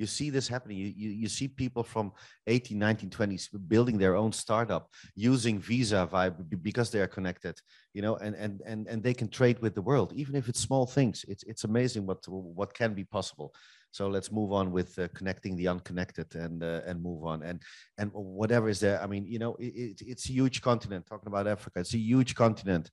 [0.00, 0.78] You see this happening.
[0.78, 2.12] You, you, you see people from
[2.46, 7.60] 18, 19, 20s building their own startup using Visa Vibe because they are connected,
[7.92, 10.58] you know, and, and, and, and they can trade with the world, even if it's
[10.60, 11.26] small things.
[11.28, 13.52] It's, it's amazing what, what can be possible.
[13.90, 17.60] So let's move on with uh, connecting the unconnected and uh, and move on and
[17.98, 19.02] and whatever is there.
[19.02, 21.06] I mean, you know, it, it's a huge continent.
[21.06, 22.90] Talking about Africa, it's a huge continent,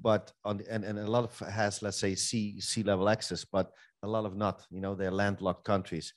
[0.00, 3.72] but on and, and a lot of has let's say sea sea level access, but
[4.04, 4.64] a lot of not.
[4.70, 6.12] You know, they're landlocked countries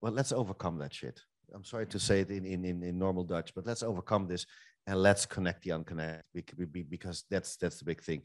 [0.00, 1.20] well, let's overcome that shit.
[1.54, 4.46] I'm sorry to say it in, in, in, in normal Dutch, but let's overcome this
[4.86, 6.24] and let's connect the unconnected
[6.88, 8.22] because that's that's the big thing.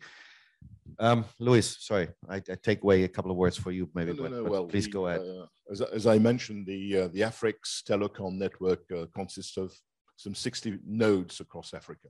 [1.00, 4.14] Um, Luis, sorry, I, I, take away a couple of words for you, maybe.
[4.14, 4.44] No, no, no.
[4.44, 5.22] But well, please go ahead.
[5.22, 9.74] Uh, as, as, I mentioned, the uh, the AFR-IX Telecom network uh, consists of
[10.16, 12.08] some 60 nodes across Africa.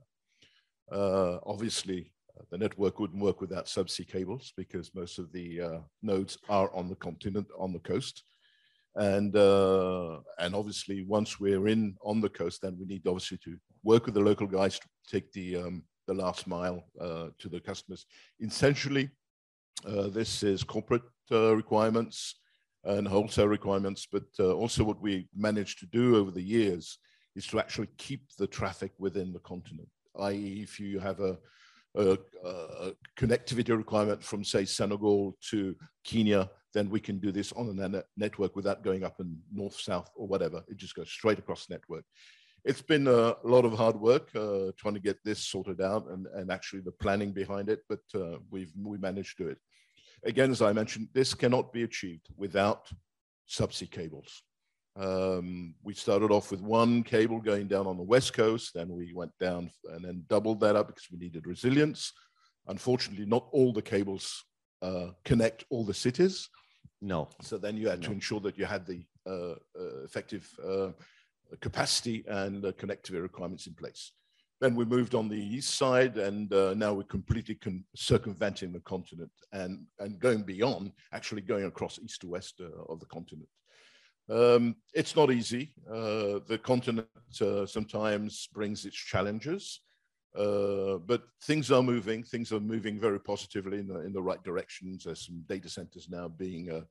[0.92, 5.78] Uh, obviously, uh, the network wouldn't work without subsea cables because most of the uh,
[6.02, 8.22] nodes are on the continent, on the coast
[8.96, 13.56] and uh, and obviously once we're in on the coast, then we need obviously to
[13.82, 17.60] work with the local guys to take the um, the last mile uh, to the
[17.60, 18.06] customers.
[18.40, 19.10] Essentially,
[19.86, 21.02] uh, this is corporate
[21.32, 22.36] uh, requirements
[22.84, 26.98] and wholesale requirements, but uh, also what we managed to do over the years
[27.34, 29.88] is to actually keep the traffic within the continent.
[30.20, 31.38] I.e., if you have a
[31.96, 37.78] a, a, connectivity requirement from, say, Senegal to Kenya, then we can do this on
[37.78, 40.62] a network without going up and north, south, or whatever.
[40.68, 42.04] It just goes straight across the network.
[42.64, 46.26] It's been a lot of hard work uh, trying to get this sorted out and,
[46.34, 49.58] and actually the planning behind it, but uh, we've we managed to do it.
[50.24, 52.90] Again, as I mentioned, this cannot be achieved without
[53.48, 54.42] subsea cables.
[54.96, 59.12] Um, we started off with one cable going down on the west coast, then we
[59.12, 62.12] went down and then doubled that up because we needed resilience.
[62.66, 64.44] Unfortunately, not all the cables
[64.80, 66.48] uh, connect all the cities.
[67.00, 67.28] No.
[67.42, 68.08] So then you had no.
[68.08, 70.90] to ensure that you had the uh, uh, effective uh,
[71.60, 74.12] capacity and connectivity requirements in place.
[74.60, 77.58] Then we moved on the east side, and uh, now we're completely
[77.94, 83.00] circumventing the continent and, and going beyond, actually going across east to west uh, of
[83.00, 83.48] the continent.
[84.30, 85.74] Um, it's not easy.
[85.90, 89.80] Uh, the continent sometimes brings its challenges.
[90.36, 92.24] Uh, but things are moving.
[92.24, 95.04] Things are moving very positively in the, in the right directions.
[95.04, 96.82] There's some data centers now being uh,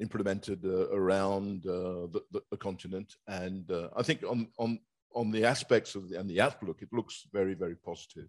[0.00, 4.78] implemented uh, around uh, the, the, the, continent, and uh, I think on on
[5.14, 8.28] on the aspects of the, and the outlook, it looks very very positive.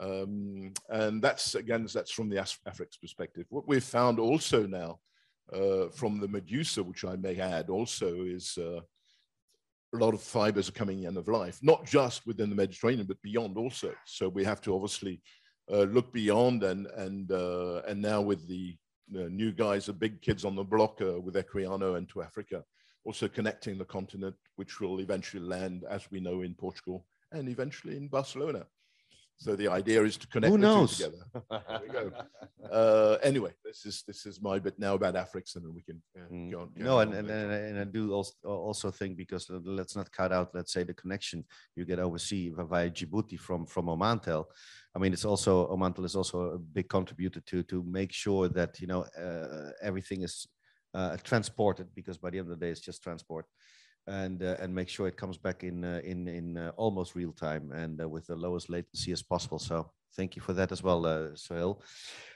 [0.00, 3.46] Um, and that's again, that's from the AFR-IX perspective.
[3.50, 5.00] What we've found also now
[5.94, 8.58] from the Medusa, which I may add, also is
[9.94, 13.22] a lot of fibers are coming end of life, not just within the Mediterranean, but
[13.22, 13.94] beyond also.
[14.06, 15.22] So we have to obviously
[15.72, 18.76] uh, look beyond and and uh, and now with the
[19.10, 22.62] new guys, the big kids on the block uh, with Equiano and 2Africa,
[23.04, 27.96] also connecting the continent, which will eventually land, as we know, in Portugal and eventually
[27.96, 28.66] in Barcelona.
[29.36, 30.96] So the idea is to connect Who the knows?
[30.96, 31.24] two together.
[31.68, 32.12] there we go.
[32.70, 36.00] Uh, anyway, this is this is my bit now about Africa, and then we can
[36.16, 36.50] uh, mm.
[36.50, 36.70] go on.
[36.78, 40.10] Go no, on and, and, and, and I do also also think because let's not
[40.12, 41.44] cut out, let's say, the connection
[41.76, 44.44] you get overseas via Djibouti from from Omantel.
[44.94, 48.80] I mean, it's also Omantel is also a big contributor to to make sure that
[48.80, 50.46] you know uh, everything is
[50.94, 53.46] uh, transported because by the end of the day, it's just transport
[54.06, 57.32] and uh, and make sure it comes back in uh, in in uh, almost real
[57.32, 59.58] time and uh, with the lowest latency as possible.
[59.58, 61.82] So thank you for that as well, uh, Sohail.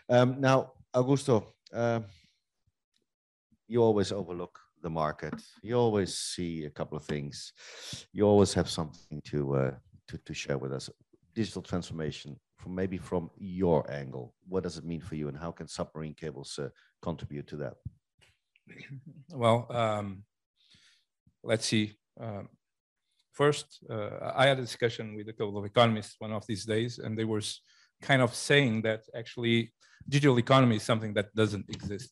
[0.08, 2.00] Um, now, Augusto, uh,
[3.66, 5.34] you always overlook the market.
[5.62, 7.52] You always see a couple of things.
[8.12, 9.74] You always have something to uh,
[10.08, 10.90] to to share with us.
[11.34, 14.34] Digital transformation from maybe from your angle.
[14.48, 16.58] What does it mean for you, and how can submarine cables
[17.02, 17.74] contribute to that?
[19.32, 19.66] Well.
[19.70, 20.24] Um
[21.50, 21.86] let's see.
[22.24, 22.44] Um,
[23.40, 26.92] first, uh, I had a discussion with a couple of economists one of these days,
[27.02, 27.44] and they were
[28.08, 29.58] kind of saying that actually
[30.16, 32.10] digital economy is something that doesn't exist.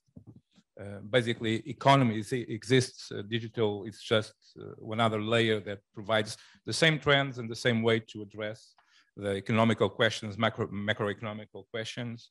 [0.80, 6.72] uh, basically economy exists, uh, digital is just uh, one other layer that provides the
[6.72, 8.74] same trends and the same way to address
[9.16, 12.30] the economical questions, macro, macroeconomical questions.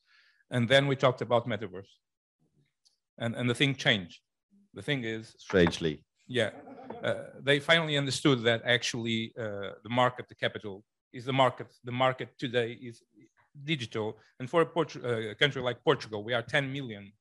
[0.51, 1.89] And then we talked about metaverse.
[3.17, 4.19] And, and the thing changed.
[4.75, 5.33] The thing is...
[5.39, 6.03] Strangely.
[6.27, 6.51] Yeah.
[7.03, 10.83] Uh, they finally understood that actually uh, the market, the capital,
[11.13, 11.67] is the market.
[11.83, 13.01] The market today is
[13.63, 14.17] digital.
[14.39, 17.11] And for a, uh, a country like Portugal, we are 10 million.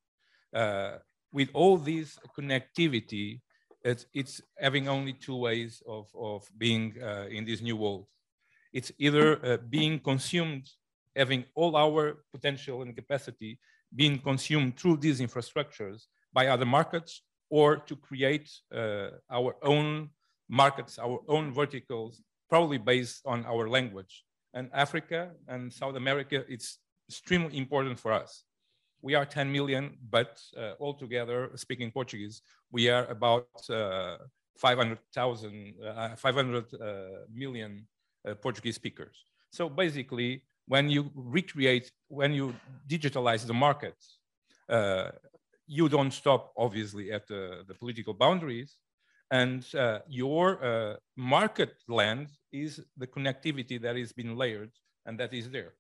[1.33, 3.40] With all this connectivity,
[3.83, 8.07] it's, it's having only two ways of, of being uh, in this new world.
[8.73, 10.69] It's either uh, being consumed,
[11.14, 13.59] having all our potential and capacity
[13.95, 20.11] being consumed through these infrastructures by other markets, or to create uh, our own
[20.48, 24.24] markets, our own verticals, probably based on our language.
[24.52, 26.78] And Africa and South America, it's
[27.09, 28.44] extremely important for us
[29.04, 32.40] we are 10 million, but uh, altogether, speaking Portuguese,
[32.72, 34.16] we are about uh,
[34.57, 37.87] 500,000, uh, 500 uh, million
[38.26, 39.26] uh, Portuguese speakers.
[39.50, 42.54] So basically, when you recreate, when you
[42.88, 43.94] digitalize the market,
[44.70, 45.11] uh,
[45.66, 48.77] you don't stop, obviously, at the, the political boundaries.
[49.31, 49.64] And
[50.09, 54.70] your market land is the connectivity that is being layered
[55.07, 55.72] and that is there.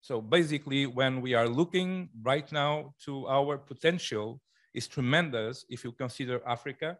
[0.00, 4.40] So basically, when we are looking right now to our potential
[4.74, 6.98] is tremendous if you consider Africa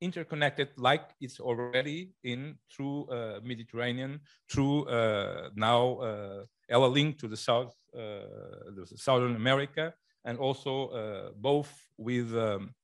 [0.00, 7.36] interconnected like it's already in through uh, Mediterranean, through uh, now uh, EllaLink to the
[7.36, 12.74] South, uh, the Southern America, and also uh, both with um,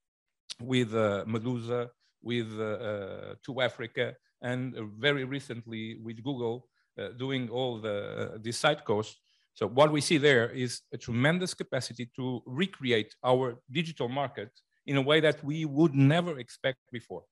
[0.61, 1.90] with uh, Medusa,
[2.22, 6.68] with uh, 2Africa, and very recently with Google
[7.16, 9.16] doing all the the side coast
[9.55, 14.50] so what we see there is a tremendous capacity to recreate our digital market
[14.87, 17.24] in a way that we would never expect before.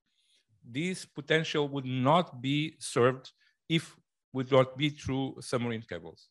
[0.62, 3.33] This potential would not be served
[3.68, 3.97] if
[4.33, 6.29] would not be through submarine cables,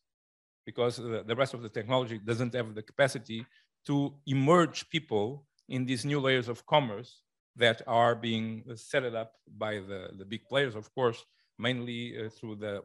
[0.64, 3.44] because the rest of the technology doesn't have the capacity
[3.88, 7.22] to emerge people in these new layers of commerce
[7.56, 11.24] that are being set up by the, the big players, of course,
[11.58, 12.82] mainly uh, through the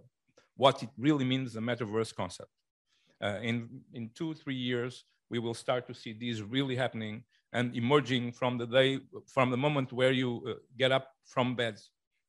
[0.56, 2.50] what it really means, the metaverse concept.
[3.22, 7.76] Uh, in, in two, three years, we will start to see these really happening and
[7.76, 11.80] emerging from the day, from the moment where you uh, get up from bed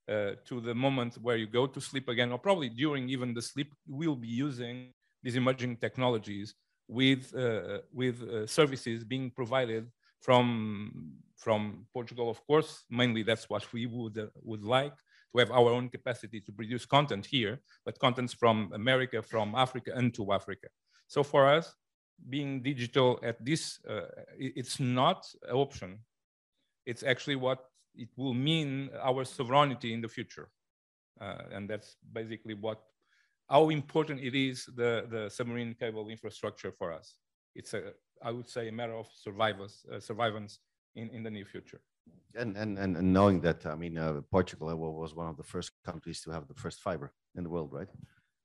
[0.08, 3.42] uh, to the moment where you go to sleep again, or probably during even the
[3.42, 4.88] sleep, we'll be using
[5.22, 6.54] these emerging technologies
[6.88, 12.84] with, uh, with uh, services being provided from, from Portugal, of course.
[12.90, 14.96] Mainly that's what we would, uh, would like
[15.32, 19.92] to have our own capacity to produce content here, but contents from America, from Africa,
[19.94, 20.68] and to Africa.
[21.08, 21.74] So for us,
[22.28, 24.06] being digital at this, uh,
[24.38, 25.98] it's not an option.
[26.86, 27.64] It's actually what
[27.96, 30.48] it will mean our sovereignty in the future.
[31.20, 32.80] Uh, and that's basically what,
[33.48, 37.16] how important it is, the, the submarine cable infrastructure for us.
[37.54, 40.58] It's a, I would say, a matter of survivors, uh, survivance
[40.96, 41.80] in, in the near future.
[42.34, 46.20] And, and, and knowing that, I mean, uh, Portugal was one of the first countries
[46.22, 47.88] to have the first fiber in the world, right?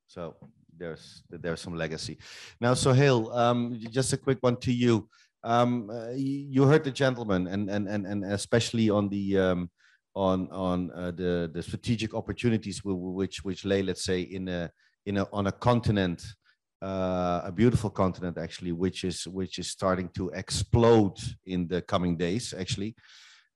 [0.06, 0.36] So
[0.76, 2.18] there's there's some legacy.
[2.60, 5.08] Now, Sohail, um, just a quick one to you.
[5.44, 9.70] Um, uh, you heard the gentleman, and and and and especially on the um,
[10.14, 14.70] on on uh, the the strategic opportunities which which lay, let's say, in a
[15.18, 16.22] on a continent,
[16.82, 22.16] uh, a beautiful continent actually, which is which is starting to explode in the coming
[22.16, 22.94] days, actually,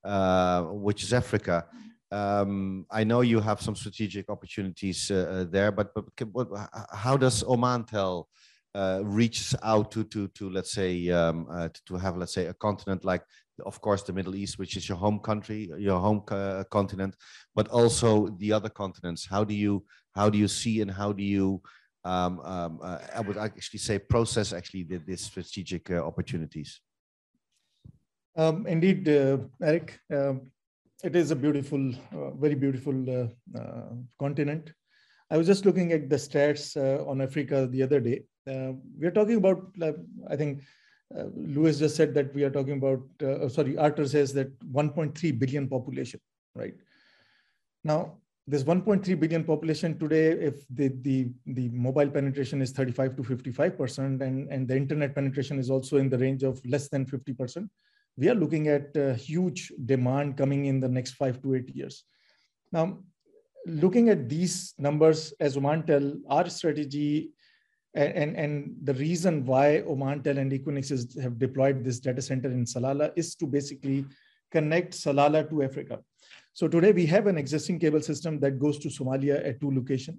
[0.05, 1.67] uh, which is Africa.
[2.11, 6.49] Um, I know you have some strategic opportunities uh, uh there, but, but, but
[6.93, 8.27] how does Omantel
[8.75, 12.47] uh, reach out to to to let's say um, uh, to, to, have let's say
[12.47, 13.23] a continent like
[13.65, 17.15] of course the Middle East, which is your home country, your home uh, continent,
[17.55, 19.27] but also the other continents.
[19.27, 21.61] How do you how do you see and how do you
[22.05, 26.81] um, um, uh, I would actually say process actually the, these strategic opportunities.
[28.37, 29.99] Um, indeed, Eric.
[30.13, 30.51] Um,
[31.05, 34.73] it is a beautiful, uh, very beautiful uh, uh, continent.
[35.31, 38.23] I was just looking at the stats uh, on Africa the other day.
[38.49, 39.67] Uh, we are talking about,
[40.29, 40.63] I think
[41.35, 43.03] Lewis just said that we are talking about,
[43.51, 46.21] sorry, Arthur says that 1.3 billion population,
[46.55, 46.75] right?
[47.85, 53.23] Now, this 1.3 billion population today, if the, the, the mobile penetration is 35 to
[53.23, 57.69] 55%, and, and the internet penetration is also in the range of less than 50%,
[58.17, 62.05] we are looking at huge demand coming in the next five to eight years.
[62.71, 62.99] Now,
[63.67, 67.33] looking at these numbers as Omantel, our strategy
[67.95, 72.65] And, and the reason why Omantel and Equinix is, have deployed this data center in
[72.65, 74.05] Salalah is to basically
[74.51, 76.01] connect Salalah to Africa.
[76.55, 80.19] So today we have an existing cable system that goes to Somalia at two locations.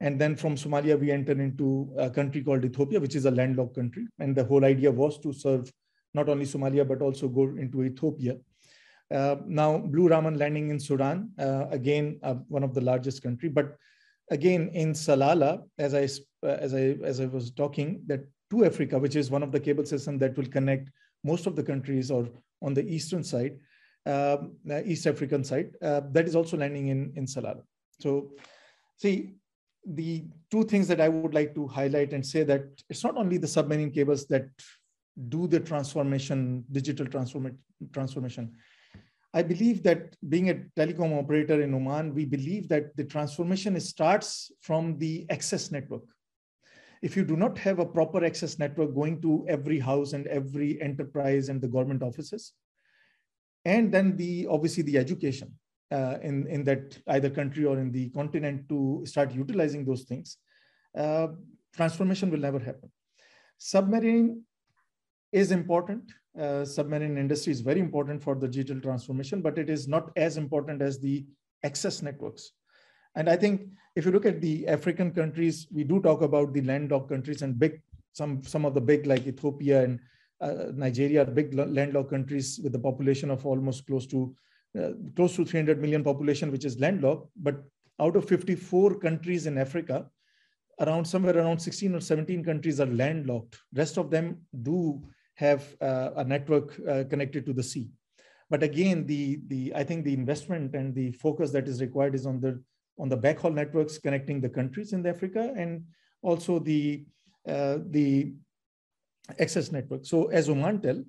[0.00, 3.76] And then from Somalia, we enter into a country called Ethiopia, which is a landlocked
[3.76, 4.06] country.
[4.18, 5.72] And the whole idea was to serve
[6.14, 8.36] not only Somalia, but also go into Ethiopia.
[9.12, 13.48] Uh, now, Blue Raman landing in Sudan, uh, again, uh, one of the largest country.
[13.48, 13.76] But
[14.32, 16.08] again, in Salalah, as I,
[16.46, 19.86] uh, as, I, as I was talking, that 2Africa, which is one of the cable
[19.86, 20.90] systems that will connect
[21.22, 22.28] most of the countries or
[22.62, 23.58] on the eastern side,
[24.86, 27.62] East African side, uh, that is also landing in, in Salalah.
[28.00, 28.30] So
[28.96, 29.34] see,
[29.86, 33.38] the two things that I would like to highlight and say that it's not only
[33.38, 34.48] the submarine cables that
[35.28, 37.58] do the transformation, digital transform
[37.92, 38.54] transformation.
[39.34, 44.50] I believe that being a telecom operator in Oman, we believe that the transformation starts
[44.62, 46.04] from the access network.
[47.02, 50.80] If you do not have a proper access network going to every house and every
[50.80, 52.54] enterprise and the government offices,
[53.74, 55.48] and then the obviously the education
[55.96, 60.38] uh, in, in that either country or in the continent to start utilizing those things,
[60.96, 61.28] uh,
[61.76, 62.90] transformation will never happen.
[63.58, 64.42] Submarine
[65.32, 66.04] is important.
[66.38, 70.36] Uh, submarine industry is very important for the digital transformation, but it is not as
[70.36, 71.26] important as the
[71.64, 72.52] access networks.
[73.16, 73.62] And I think
[73.96, 77.58] if you look at the African countries, we do talk about the landlocked countries and
[77.58, 79.98] big, some, some of the big like Ethiopia and
[80.74, 84.34] Nigeria are big landlocked countries with a population of almost close to
[84.78, 87.30] uh, close to 300 million population, which is landlocked.
[87.36, 87.64] But
[88.00, 90.08] out of 54 countries in Africa,
[90.80, 93.58] around somewhere around 16 or 17 countries are landlocked.
[93.74, 95.02] Rest of them do
[95.34, 97.90] have uh, a network uh, connected to the sea.
[98.50, 102.26] But again, the, the I think the investment and the focus that is required is
[102.26, 102.62] on the
[102.98, 105.84] on the backhaul networks connecting the countries in Africa and
[106.22, 107.04] also the
[107.48, 108.34] uh, the
[109.38, 110.04] access network.
[110.04, 111.04] So as Omantel,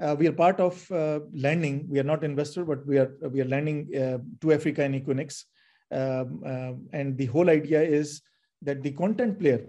[0.00, 1.86] uh, we are part of uh, landing.
[1.88, 5.44] We are not investor, but we are we are landing uh, 2Africa and Equinix.
[5.92, 8.22] Um, uh, and the whole idea is
[8.62, 9.66] that the content player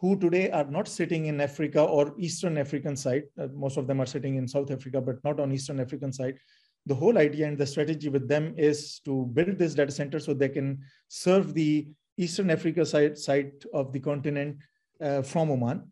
[0.00, 3.24] who today are not sitting in Africa or Eastern African side.
[3.38, 6.38] Uh, most of them are sitting in South Africa, but not on Eastern African side.
[6.86, 10.32] The whole idea and the strategy with them is to build this data center so
[10.32, 14.56] they can serve the Eastern Africa side, side of the continent
[15.00, 15.82] uh, from Oman,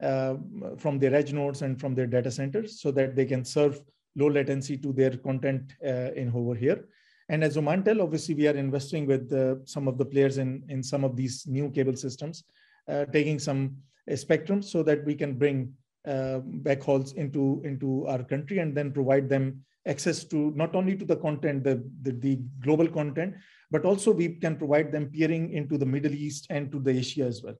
[0.00, 3.80] from their edge nodes and from their data centers so that they can serve
[4.16, 6.86] low latency to their content uh, in over here.
[7.28, 10.82] And as Omantel, obviously, we are investing with uh, some of the players in, in
[10.82, 12.44] some of these new cable systems
[12.88, 13.76] uh, taking some
[14.10, 15.72] uh, spectrum so that we can bring
[16.06, 21.04] uh, backhauls into, into our country and then provide them access to not only to
[21.04, 23.34] the content, the, the, the, global content,
[23.70, 27.24] but also we can provide them peering into the Middle East and to the Asia
[27.24, 27.54] as well.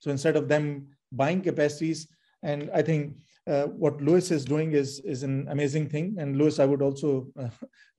[0.00, 2.08] So instead of them buying capacities,
[2.42, 6.16] and I think uh, what Louis is doing is, is an amazing thing.
[6.18, 7.48] And Louis, I would also, uh,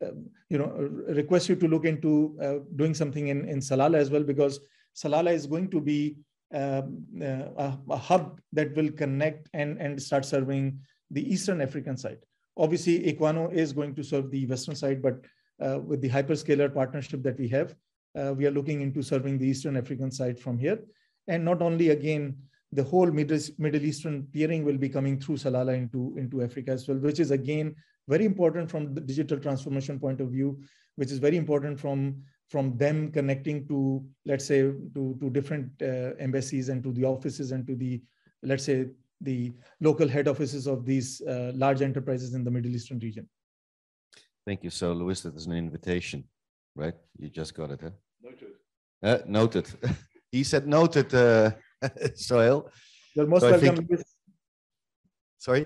[0.03, 0.11] uh,
[0.49, 0.67] you know,
[1.09, 4.59] request you to look into doing something in, in Salalah as well, because
[4.95, 6.17] Salalah is going to be
[6.53, 11.97] um, uh, a, a, hub that will connect and, and start serving the Eastern African
[11.97, 12.19] side.
[12.55, 15.25] Obviously, Equiano is going to serve the Western side, but
[15.59, 17.75] uh, with the hyperscaler partnership that we have,
[18.15, 20.79] uh, we are looking into serving the Eastern African side from here.
[21.27, 22.37] And not only, again,
[22.73, 26.87] the whole Middle, Middle Eastern peering will be coming through Salalah into, into Africa as
[26.87, 27.75] well, which is, again,
[28.07, 30.59] very important from the digital transformation point of view,
[30.95, 34.61] which is very important from from them connecting to, let's say,
[34.93, 37.99] to, to different uh, embassies and to the offices and to the,
[38.43, 38.85] let's say,
[39.21, 43.27] the local head offices of these uh, large enterprises in the Middle Eastern region.
[44.45, 44.69] Thank you.
[44.69, 46.25] So, Louis, that is an invitation,
[46.75, 46.93] right?
[47.17, 47.89] You just got it, huh?
[48.21, 48.49] Noted.
[49.01, 49.67] Uh, noted.
[50.31, 51.51] he said noted, uh,
[52.15, 52.69] Sohail.
[53.15, 53.87] You're most so welcome.
[53.87, 54.01] Think...
[55.37, 55.65] Sorry?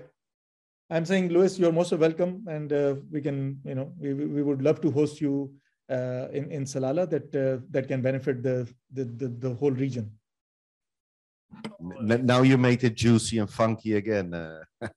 [0.90, 4.62] I'm saying, Louis, you're most welcome, and uh, we can, you know, we, we would
[4.62, 5.52] love to host you
[5.90, 10.10] uh, in, in Salalah that, uh, that can benefit the, the, the, the, whole region.
[11.80, 14.34] Now you made it juicy and funky again.
[14.34, 14.60] Uh.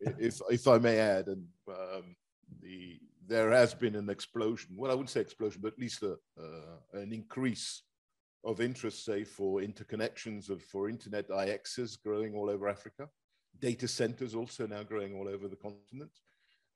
[0.00, 2.16] if, if I may add, and um,
[2.62, 6.16] the, there has been an explosion, well, I wouldn't say explosion, but at least a,
[6.38, 7.82] uh, an increase
[8.44, 13.08] of interest, say, for interconnections of for internet IXs growing all over Africa.
[13.60, 16.10] Data centers also now growing all over the continent.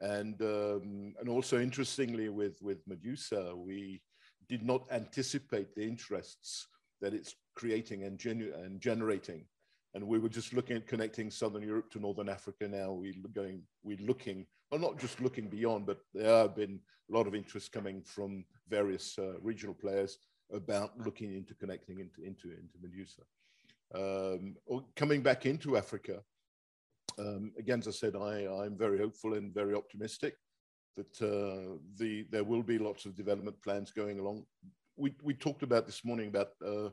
[0.01, 4.03] And, um, and also interestingly with, with Medusa, we
[4.49, 6.69] did not anticipate the interests
[7.01, 9.45] that it's creating and, genu- and generating.
[9.95, 12.93] And we were just looking at connecting Southern Europe to Northern Africa now.
[12.93, 16.79] We're going, we're looking, well, not just looking beyond, but there have been
[17.11, 20.19] a lot of interest coming from various uh, regional players
[20.53, 23.23] about looking into connecting into, into, into Medusa.
[23.95, 24.57] Um,
[24.97, 26.23] coming back into Africa,
[27.19, 30.35] um, again, as I said, I, I'm very hopeful and very optimistic
[30.97, 34.45] that uh, the, there will be lots of development plans going along.
[34.97, 36.91] We, we talked about this morning about uh,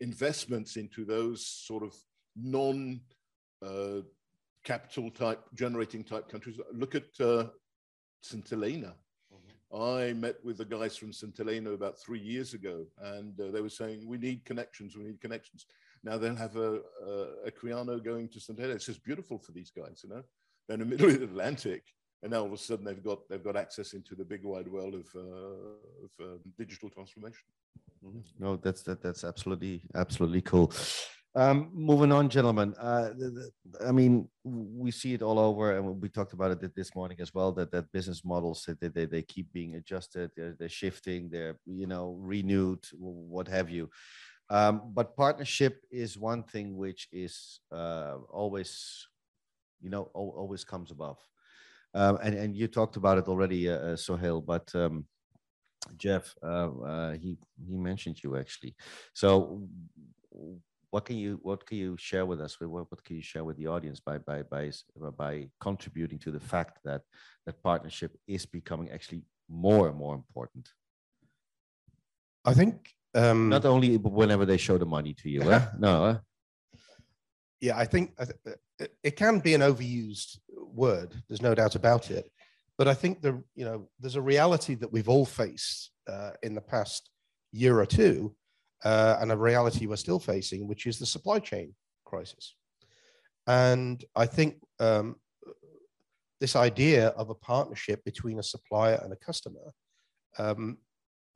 [0.00, 1.94] investments into those sort of
[2.36, 3.00] non
[3.64, 4.02] uh,
[4.64, 6.58] capital type generating type countries.
[6.72, 7.46] Look at uh,
[8.22, 8.48] St.
[8.48, 8.94] Helena.
[9.72, 11.36] I met with the guys from St.
[11.36, 15.20] Helena about three years ago, and uh, they were saying, We need connections, we need
[15.20, 15.66] connections.
[16.02, 18.58] Now they'll have a, a, Equiano going to St.
[18.58, 18.76] Helena.
[18.76, 20.22] It's just beautiful for these guys, you know?
[20.66, 21.84] They're in the middle of the Atlantic,
[22.22, 24.66] and now all of a sudden they've got, they've got access into the big wide
[24.66, 25.20] world of, uh,
[26.04, 27.46] of uh, digital transformation.
[28.04, 28.20] Mm-hmm.
[28.38, 30.72] No, that's that, that's absolutely absolutely cool.
[31.36, 32.74] Um, moving on, gentlemen.
[32.74, 33.10] Uh,
[33.86, 37.32] I mean, we see it all over, and we talked about it this morning as
[37.32, 37.52] well.
[37.52, 41.86] That that business models they they, they keep being adjusted, they're, they're shifting, they're you
[41.86, 43.90] know renewed, what have you.
[44.48, 49.06] Um, but partnership is one thing which is uh, always,
[49.80, 51.18] you know, always comes above.
[51.94, 55.04] Um, and and you talked about it already, uh, uh Sohail, but um,
[55.96, 58.74] Jeff, uh, uh, he he mentioned you actually.
[59.14, 59.68] So
[60.90, 62.60] what can you what can you share with us?
[62.60, 64.72] What, what can you share with the audience by by by
[65.16, 67.02] by contributing to the fact that
[67.46, 70.68] that partnership is becoming actually more and more important?
[72.44, 75.66] I think um, not only whenever they show the money to you, eh?
[75.78, 76.04] no.
[76.06, 76.16] Eh?
[77.60, 78.18] Yeah, I think
[79.04, 81.14] it can be an overused word.
[81.28, 82.30] There's no doubt about it.
[82.78, 86.54] But I think the you know there's a reality that we've all faced uh, in
[86.54, 87.10] the past
[87.52, 88.34] year or two
[88.84, 91.74] uh, and a reality we're still facing, which is the supply chain
[92.04, 92.54] crisis.
[93.46, 95.16] And I think um,
[96.40, 99.72] this idea of a partnership between a supplier and a customer
[100.38, 100.78] um,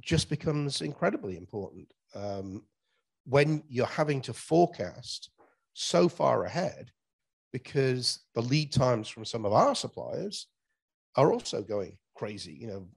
[0.02, 1.92] just becomes incredibly important.
[2.14, 2.62] Um,
[3.26, 5.30] when you're having to forecast
[5.72, 6.90] so far ahead,
[7.52, 10.48] because the lead times from some of our suppliers
[11.16, 12.88] are also going crazy, you know,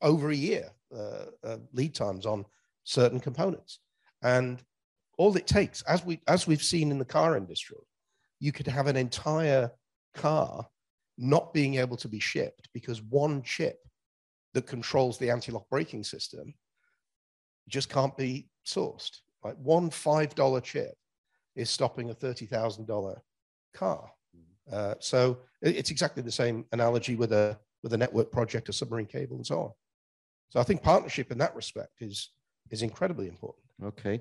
[0.00, 2.44] over a year uh, uh, lead times on
[2.84, 3.80] certain components.
[4.22, 4.62] And
[5.18, 7.76] all it takes, as we as we've seen in the car industry,
[8.40, 9.70] you could have an entire
[10.14, 10.66] car
[11.18, 13.78] not being able to be shipped because one chip
[14.54, 16.54] that controls the anti-lock braking system
[17.68, 19.18] just can't be sourced.
[19.44, 20.94] Like one five dollar chip
[21.54, 23.20] is stopping a thirty thousand dollar
[23.74, 24.10] car.
[24.36, 24.74] Mm-hmm.
[24.74, 29.06] Uh, so it's exactly the same analogy with a with a network project, a submarine
[29.06, 29.70] cable, and so on.
[30.50, 32.30] So I think partnership in that respect is
[32.72, 33.66] is incredibly important.
[33.84, 34.20] Okay.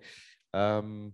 [0.54, 1.14] Um,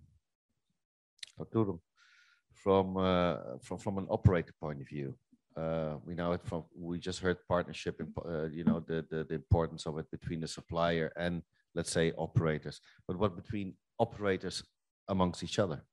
[2.63, 5.15] from uh, from from an operator point of view,
[5.55, 9.23] uh, we know it from we just heard partnership and uh, you know the, the
[9.23, 11.43] the importance of it between the supplier and
[11.75, 12.81] let's say operators.
[13.07, 14.63] But what between operators
[15.07, 15.83] amongst each other?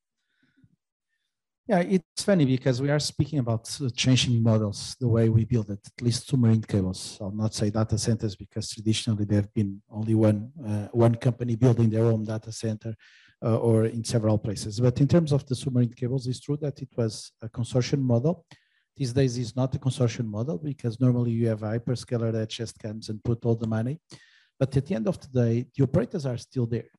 [1.67, 5.71] Yeah, it's funny because we are speaking about uh, changing models, the way we build
[5.71, 7.17] it, at least submarine cables.
[7.23, 11.57] I'll not say data centers because traditionally there have been only one, uh, one company
[11.57, 12.95] building their own data center
[13.43, 14.79] uh, or in several places.
[14.79, 18.45] But in terms of the submarine cables, it's true that it was a consortium model.
[18.95, 22.79] These days it's not a consortium model because normally you have a hyperscaler that just
[22.79, 24.01] comes and put all the money.
[24.61, 26.91] But at the end of the day, the operators are still there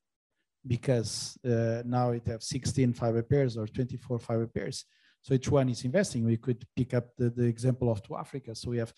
[0.66, 4.84] because uh, now it have 16 fiber pairs or 24 fiber pairs.
[5.22, 6.24] So each one is investing.
[6.24, 8.56] We could pick up the, the example of 2Africa.
[8.56, 8.92] So we have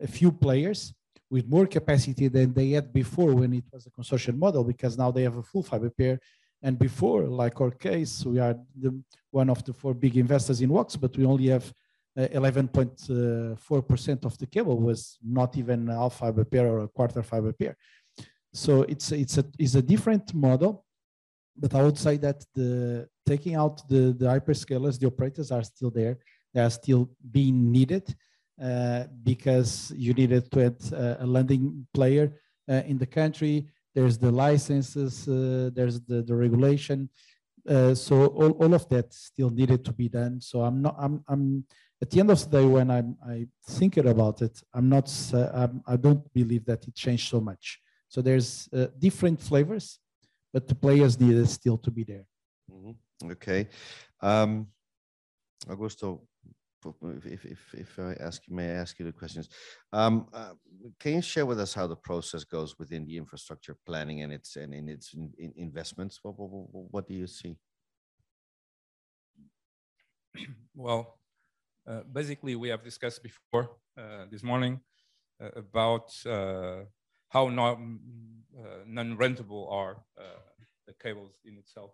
[0.00, 0.94] a few players
[1.30, 5.10] with more capacity than they had before when it was a consortium model, because now
[5.10, 6.18] they have a full fiber pair.
[6.62, 10.70] And before, like our case, we are the, one of the four big investors in
[10.70, 11.72] WACS, but we only have
[12.18, 17.52] 11.4% uh, of the cable was not even half fiber pair or a quarter fiber
[17.52, 17.76] pair.
[18.52, 20.84] So it's it's a it's a different model
[21.56, 25.90] but I would say that the taking out the, the hyperscalers, the operators are still
[25.90, 26.18] there.
[26.52, 28.14] They are still being needed
[28.60, 32.32] uh, because you needed to add uh, a landing player
[32.68, 33.66] uh, in the country.
[33.94, 37.08] There's the licenses, uh, there's the, the regulation.
[37.68, 40.40] Uh, so all, all of that still needed to be done.
[40.40, 41.64] So I'm not, I'm, I'm
[42.02, 45.50] at the end of the day, when I'm I thinking about it, I'm not, uh,
[45.52, 47.80] I'm, I don't believe that it changed so much.
[48.08, 50.00] So there's different flavors
[50.52, 52.26] but the players needed still to be there.
[52.70, 53.30] Mm-hmm.
[53.32, 53.68] Okay,
[54.20, 54.66] um,
[55.68, 56.20] Augusto,
[57.24, 59.48] if, if, if I ask you, may I ask you the questions?
[59.92, 60.52] Um, uh,
[60.98, 64.56] can you share with us how the process goes within the infrastructure planning and its
[64.56, 66.20] and in its in, in investments?
[66.22, 67.56] What, what, what, do you see?
[70.74, 71.18] Well,
[71.86, 74.80] uh, basically, we have discussed before uh, this morning
[75.42, 76.84] uh, about uh,
[77.30, 77.98] how non,
[78.58, 80.22] uh, non-rentable are uh,
[80.86, 81.92] the cables in itself.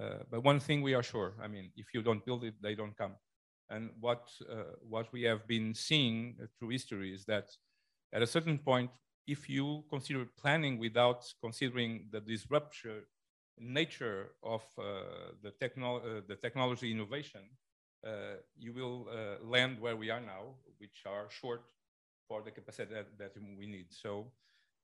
[0.00, 2.74] Uh, but one thing we are sure, I mean, if you don't build it, they
[2.74, 3.14] don't come.
[3.70, 4.28] And what,
[4.88, 7.48] what we have been seeing through history is that
[8.12, 8.90] at a certain point,
[9.26, 13.02] if you consider planning without considering the disruption
[13.58, 14.82] nature of uh,
[15.42, 17.40] the, uh, the technology innovation,
[18.06, 19.08] uh, you will
[19.42, 21.62] land where we are now, which are short
[22.28, 23.86] for the capacity that, that we need.
[23.90, 24.26] So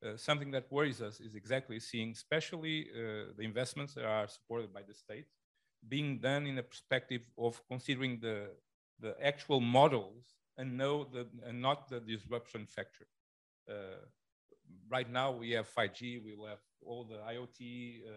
[0.04, 4.72] uh, something that worries us is exactly seeing, especially uh, the investments that are supported
[4.72, 5.26] by the state,
[5.88, 8.48] being done in a perspective of considering the,
[9.00, 10.24] the actual models
[10.58, 13.06] and know the, and not the disruption factor.
[13.68, 14.04] Uh,
[14.88, 18.10] right now we have 5G, we have all the IoT uh,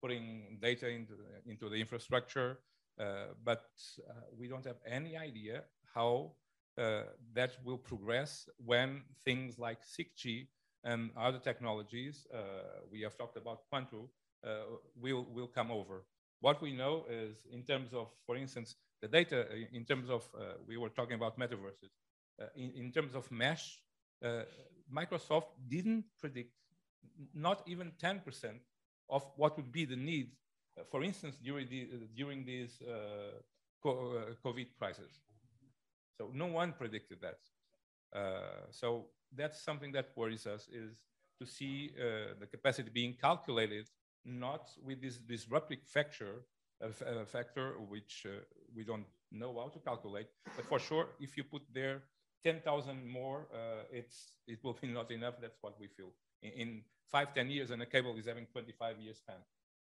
[0.00, 1.14] putting data into
[1.46, 2.58] into the infrastructure,
[3.00, 3.64] uh, but
[4.08, 6.32] uh, we don't have any idea how
[6.76, 7.02] Uh,
[7.32, 10.48] that will progress when things like 6G
[10.82, 12.38] and other technologies, uh,
[12.90, 14.08] we have talked about Quantum,
[14.44, 14.56] uh,
[14.96, 16.04] will, will come over.
[16.40, 20.28] What we know is in terms of, for instance, the data, uh, in terms of,
[20.36, 21.92] uh, we were talking about metaverses,
[22.42, 23.78] uh, in, in terms of mesh,
[24.92, 26.50] Microsoft didn't predict
[27.34, 28.20] not even 10%
[29.10, 30.30] of what would be the need,
[30.90, 32.82] for instance, during, the, during this
[33.84, 35.20] COVID crisis.
[36.16, 37.38] So no one predicted that.
[38.18, 40.92] Uh, so that's something that worries us is
[41.38, 43.88] to see uh, the capacity being calculated
[44.24, 46.42] not with this disruptive factor,
[46.82, 48.40] uh, factor which uh,
[48.74, 52.02] we don't know how to calculate, but for sure, if you put there
[52.44, 55.34] 10,000 more, uh, it's, it will be not enough.
[55.40, 56.12] That's what we feel.
[56.42, 59.36] In, in, five, 10 years, and a cable is having 25 years span.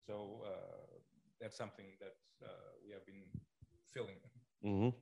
[0.06, 0.50] So uh,
[1.40, 2.14] that's something that
[2.44, 2.48] uh,
[2.84, 3.24] we have been
[3.92, 4.16] feeling.
[4.62, 4.92] Mm -hmm.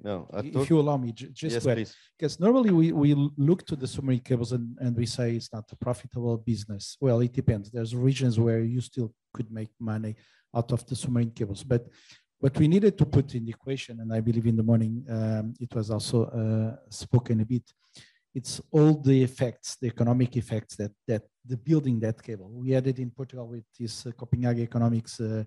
[0.00, 4.20] No, if you allow me, just yes, because normally we, we look to the submarine
[4.20, 6.96] cables and, and we say it's not a profitable business.
[7.00, 7.70] Well, it depends.
[7.70, 10.16] There's regions where you still could make money
[10.56, 11.86] out of the submarine cables, but
[12.42, 15.54] what we needed to put in the equation, and I believe in the morning um,
[15.60, 17.62] it was also uh, spoken a bit,
[18.34, 22.50] it's all the effects, the economic effects that that the building that cable.
[22.50, 25.44] We had it in Portugal with this uh, Copenhagen economics uh,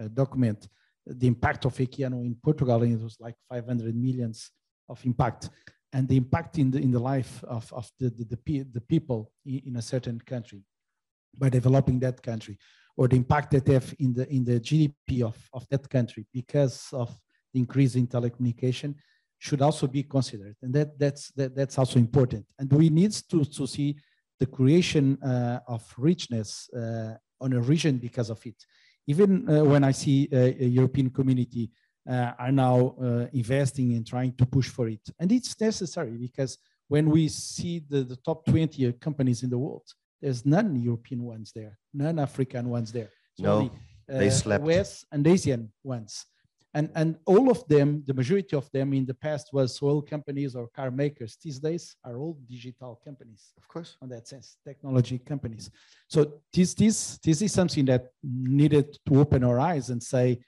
[0.00, 0.68] uh document
[1.06, 4.50] the impact of Equiano in Portugal, and it was like 500 millions
[4.88, 5.50] of impact.
[5.92, 9.30] And the impact in the, in the life of, of the, the, the, the people
[9.44, 10.62] in, a certain country
[11.36, 12.58] by developing that country,
[12.96, 16.26] or the impact that they have in the, in the GDP of, of that country
[16.32, 17.14] because of
[17.52, 18.94] the increase in telecommunication
[19.38, 20.56] should also be considered.
[20.62, 22.46] And that, that's, that, that's also important.
[22.58, 23.96] And we need to, to see
[24.38, 28.56] the creation uh, of richness uh, on a region because of it
[29.06, 31.70] even uh, when I see uh, a European community
[32.08, 32.94] uh, are now
[33.32, 35.00] investing and trying to push for it.
[35.18, 39.84] And it's necessary because when we see the, the top 20 companies in the world,
[40.20, 43.10] there's none European ones there, none African ones there.
[43.34, 43.70] So no,
[44.08, 44.64] the, they slept.
[44.64, 46.26] West and Asian ones
[46.74, 50.54] and and all of them the majority of them in the past was oil companies
[50.54, 51.36] or car makers.
[51.42, 53.52] These days are all digital companies.
[53.58, 53.96] Of course.
[54.02, 55.70] In that sense technology companies.
[56.08, 60.38] So this this this is something that needed to open our eyes and say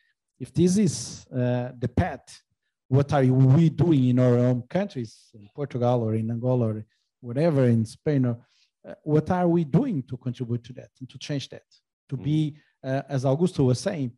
[0.41, 2.43] if this is uh, the path
[2.89, 6.85] what are we doing in our own countries in portugal or in angola or
[7.22, 8.37] whatever in spain or
[8.87, 11.62] uh, what are we doing to contribute to that and to change that?
[12.11, 12.25] To mm.
[12.25, 14.12] be uh, as augusto was saying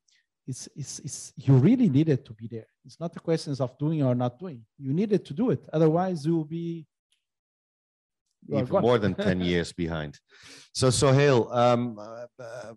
[0.46, 2.66] it's, it's, it's, you really needed to be there.
[2.84, 4.64] It's not the questions of doing or not doing.
[4.78, 5.68] You needed to do it.
[5.72, 6.86] Otherwise, you'll be
[8.46, 10.20] you even more than 10 years behind.
[10.72, 12.74] So, Sohail, um, uh, uh,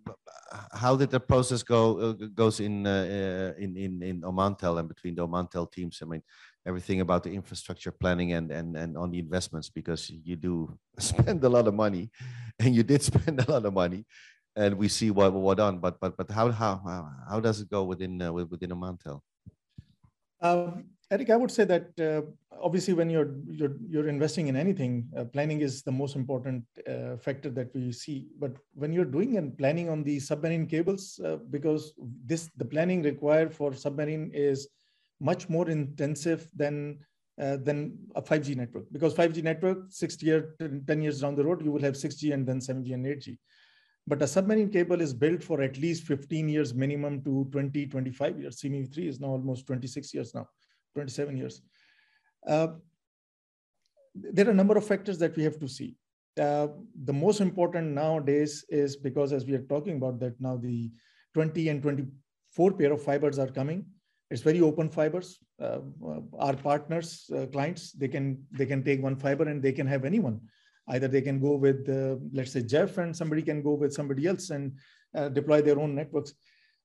[0.72, 5.14] how did the process go uh, goes in, uh, in, in, in Omantel and between
[5.14, 6.00] the Omantel teams?
[6.02, 6.22] I mean,
[6.66, 11.44] everything about the infrastructure planning and, and, and on the investments, because you do spend
[11.44, 12.10] a lot of money
[12.58, 14.04] and you did spend a lot of money
[14.56, 15.78] and we see what what done.
[15.78, 19.20] But but but how how how does it go within uh, within Omantel?
[20.40, 22.22] Um, Eric, I would say that uh,
[22.62, 27.16] obviously when you're you're you're investing in anything, uh, planning is the most important uh,
[27.16, 28.28] factor that we see.
[28.38, 31.92] But when you're doing and planning on the submarine cables, uh, because
[32.24, 34.68] this the planning required for submarine is
[35.20, 36.98] much more intensive than
[37.40, 38.84] uh, than a 5G network.
[38.92, 42.46] Because 5G network, 60 year, 10 years down the road, you will have 6G and
[42.46, 43.38] then 7G and 8G.
[44.06, 48.40] But a submarine cable is built for at least 15 years minimum to 20, 25
[48.40, 48.60] years.
[48.60, 50.48] SEA-ME-WE 3 is now almost 26 years now,
[50.94, 51.62] 27 years.
[52.46, 52.68] Uh,
[54.14, 55.96] there are a number of factors that we have to see.
[56.40, 56.68] Uh,
[57.04, 60.90] the most important nowadays is because as we are talking about that now the
[61.34, 63.84] 20 and 24 pair of fibers are coming.
[64.30, 65.38] It's very open fibers.
[65.60, 65.80] Uh,
[66.38, 70.04] our partners, uh, clients, they can they can take one fiber and they can have
[70.04, 70.40] anyone
[70.90, 74.26] either they can go with uh, let's say jeff and somebody can go with somebody
[74.26, 74.72] else and
[75.16, 76.34] uh, deploy their own networks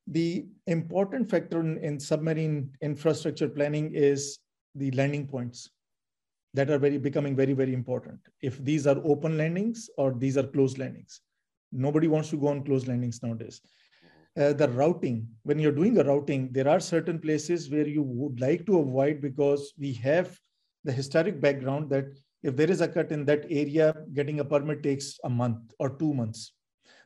[0.07, 4.39] The important factor in, in submarine infrastructure planning is
[4.75, 5.69] the landing points
[6.53, 8.19] that are very becoming very, very important.
[8.41, 11.21] If these are open landings or these are closed landings.
[11.71, 13.61] Nobody wants to go on closed landings nowadays.
[14.37, 18.39] Uh, the routing, when you're doing a routing, there are certain places where you would
[18.39, 20.37] like to avoid because we have
[20.83, 22.05] the historic background that
[22.47, 25.89] if there is a cut in that area, getting a permit takes a month or
[26.01, 26.53] two months.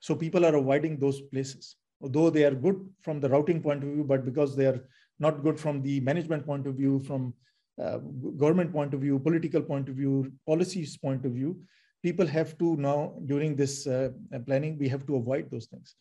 [0.01, 3.89] So people are avoiding those places, although they are good from the routing point of
[3.89, 4.81] view, but because they are
[5.19, 7.33] not good from the management point of view, from
[7.81, 7.97] uh,
[8.43, 11.57] government point of view, political point of view, policies point of view,
[12.03, 14.09] people have to now during this uh,
[14.45, 15.95] planning, we have to avoid those things.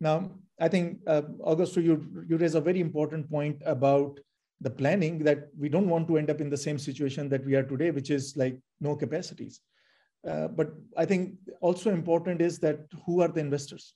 [0.00, 4.18] Now, I think uh, Augusto, you, you raise a very important point about
[4.60, 7.54] the planning that we don't want to end up in the same situation that we
[7.54, 9.60] are today, which is like no capacities.
[10.28, 13.94] Uh, but I think also important is that who are the investors?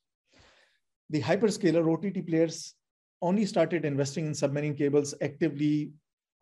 [1.11, 2.75] The hyperscaler OTT players
[3.23, 5.93] only started investing in submarine cables actively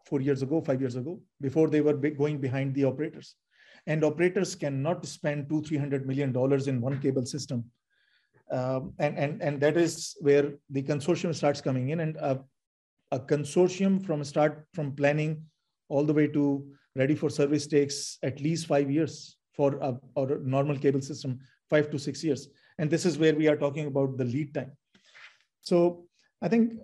[0.05, 3.37] four years ago, five years ago, before they were going behind the operators.
[3.87, 7.65] And operators cannot spend two, three hundred million dollars in one cable system.
[8.51, 12.01] Um, and, and, and that is where the consortium starts coming in.
[12.01, 12.41] And a,
[13.13, 15.45] a consortium from start from planning
[15.89, 20.33] all the way to ready for service takes at least five years for a, or
[20.33, 21.39] a normal cable system,
[21.71, 22.49] five to six years.
[22.79, 24.73] And this is where we are talking about the lead time.
[25.61, 26.07] So
[26.43, 26.75] I think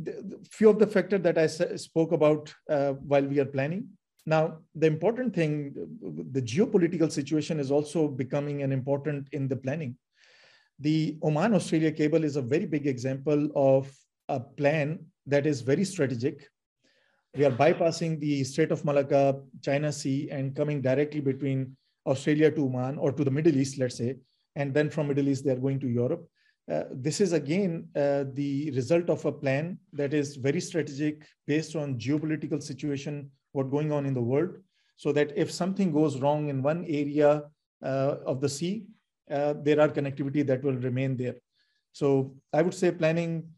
[0.00, 3.88] the, the few of the factors that I spoke about uh, while we are planning.
[4.26, 5.74] Now, the important thing,
[6.30, 9.96] the geopolitical situation is also becoming an important in the planning.
[10.78, 13.90] The Oman Australia cable is a very big example of
[14.28, 16.48] a plan that is very strategic.
[17.36, 21.76] We are bypassing the Strait of Malacca, China Sea, and coming directly between
[22.06, 24.16] Australia to Oman or to the Middle East, let's say,
[24.56, 26.28] and then from Middle East, they're going to Europe.
[26.70, 31.76] Uh, this is again uh, the result of a plan that is very strategic based
[31.76, 34.56] on geopolitical situation, what going on in the world,
[34.96, 37.42] so that if something goes wrong in one area
[37.82, 38.86] uh, of the sea,
[39.30, 41.36] uh, there are connectivity that will remain there.
[41.92, 43.48] So I would say planning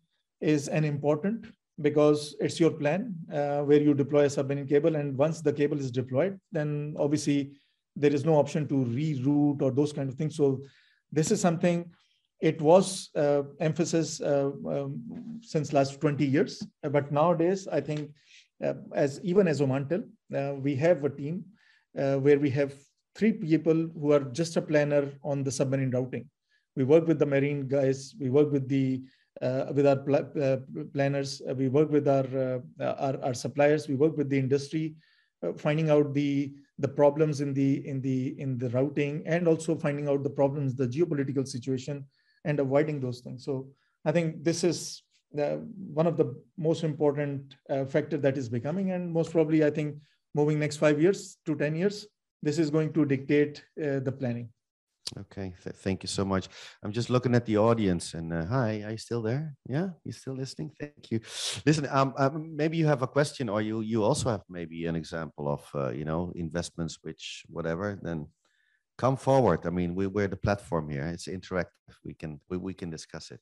[0.41, 1.47] is an important
[1.83, 4.97] because it's your plan uh, where you deploy a submarine cable.
[4.97, 7.53] And once the cable is deployed, then obviously
[7.97, 10.37] there is no option to reroute or those kind of things.
[10.37, 10.63] So
[11.11, 11.91] this is something
[12.43, 18.11] it was uh, emphasis uh, um, since last 20 years but nowadays i think
[18.65, 20.03] uh, as even as omantel
[20.37, 21.45] uh, we have a team
[21.99, 22.75] uh, where we have
[23.15, 26.29] three people who are just a planner on the submarine routing
[26.77, 29.01] we work with the marine guys we work with the
[29.43, 30.59] Uh, with our pl uh,
[30.95, 31.43] planners.
[31.49, 33.89] Uh, we work with our, our, our suppliers.
[33.89, 34.95] We work with the industry
[35.57, 40.09] finding out the the problems in the in the in the routing and also finding
[40.09, 42.05] out the problems the geopolitical situation
[42.45, 43.45] and avoiding those things.
[43.45, 43.67] So
[44.05, 48.91] i think this is the, one of the most important uh, factor that is becoming
[48.91, 49.97] and most probably i think
[50.35, 52.07] moving next 5 years to 10 years
[52.43, 54.49] this is going to dictate uh, the planning
[55.21, 56.49] Okay, Th thank you so much.
[56.83, 59.55] I'm just looking at the audience, and uh, hi, are you still there?
[59.69, 60.73] Yeah, you still listening?
[60.81, 61.21] Thank you.
[61.67, 64.97] Listen, um, um, maybe you have a question, or you you also have maybe an
[64.97, 67.99] example of uh, you know investments, which whatever.
[68.03, 68.29] Then
[68.97, 69.67] come forward.
[69.67, 71.05] I mean, we we're the platform here.
[71.13, 71.95] It's interactive.
[72.05, 73.41] We can we, we can discuss it.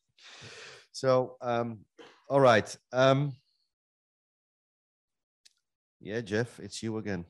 [0.93, 1.87] So, um,
[2.29, 2.77] all right.
[2.93, 3.37] Um,
[6.01, 7.27] yeah, Jeff, it's you again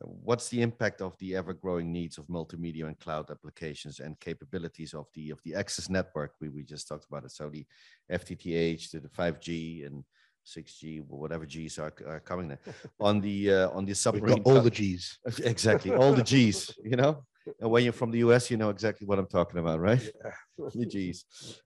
[0.00, 5.06] what's the impact of the ever-growing needs of multimedia and cloud applications and capabilities of
[5.14, 7.32] the of the access network we, we just talked about it?
[7.32, 7.66] So the
[8.10, 10.04] ftth to the 5g and
[10.46, 12.60] 6g whatever g's are, are coming there.
[13.00, 15.18] On the uh, on the submarine all the g's.
[15.44, 17.24] Exactly all the g's you know?
[17.60, 20.02] And when you're from the us you know exactly what i'm talking about right?
[20.24, 20.68] Yeah.
[20.74, 21.24] the g's.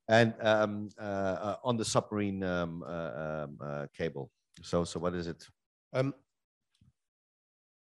[0.09, 4.31] And um, uh, uh, on the submarine um, uh, um, uh, cable.
[4.63, 5.45] So so what is it?
[5.93, 6.15] Um,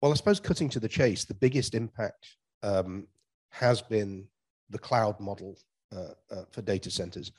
[0.03, 2.27] well, I suppose cutting to the chase, the biggest impact
[2.65, 3.07] um,
[3.51, 4.27] has been
[4.69, 5.57] the cloud model
[5.95, 7.31] uh, uh, for data centers,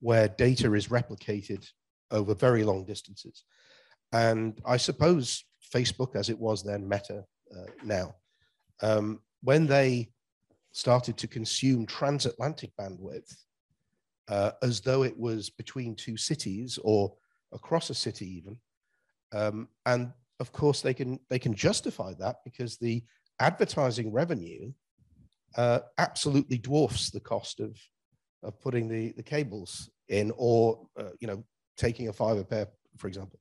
[0.00, 1.68] where data is replicated
[2.10, 3.44] over very long distances.
[4.12, 5.44] And I suppose
[5.74, 8.14] Facebook, as it was then, Meta uh, now,
[8.80, 10.08] um, when they
[10.72, 13.34] started to consume transatlantic bandwidth
[14.28, 17.12] uh, as though it was between two cities or
[17.52, 18.56] across a city even,
[19.32, 23.02] um, and of course they can they can justify that because the
[23.40, 24.72] advertising revenue
[25.56, 27.78] uh, absolutely dwarfs the cost of
[28.42, 31.44] of putting the the cables in or uh, you know
[31.76, 33.38] taking a fiber pair for example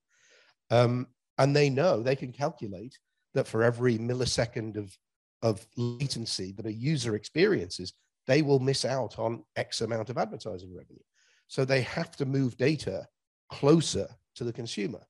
[0.72, 2.98] um, and they know they can calculate
[3.34, 4.98] that for every millisecond of
[5.42, 7.94] of latency that a user experiences
[8.28, 11.04] they will miss out on x amount of advertising revenue
[11.48, 13.08] So they have to move data
[13.50, 15.02] closer to the consumer.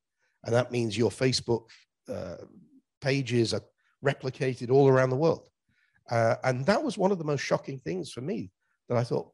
[0.46, 1.66] And that means your Facebook
[2.08, 2.38] uh,
[3.02, 3.62] pages are
[4.04, 5.50] replicated all around the world.
[6.10, 8.52] Uh, and that was one of the most shocking things for me
[8.90, 9.32] that I thought,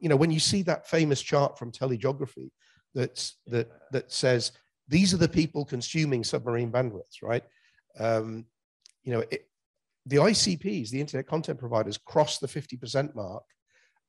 [0.00, 2.50] you know, when you see that famous chart from TeleGeography
[2.94, 4.52] that's, that, that says
[4.88, 7.42] these are the people consuming submarine bandwidths, right?
[7.98, 8.46] Um,
[9.02, 9.48] you know, it,
[10.06, 13.42] the ICPs, the internet content providers, crossed the 50% mark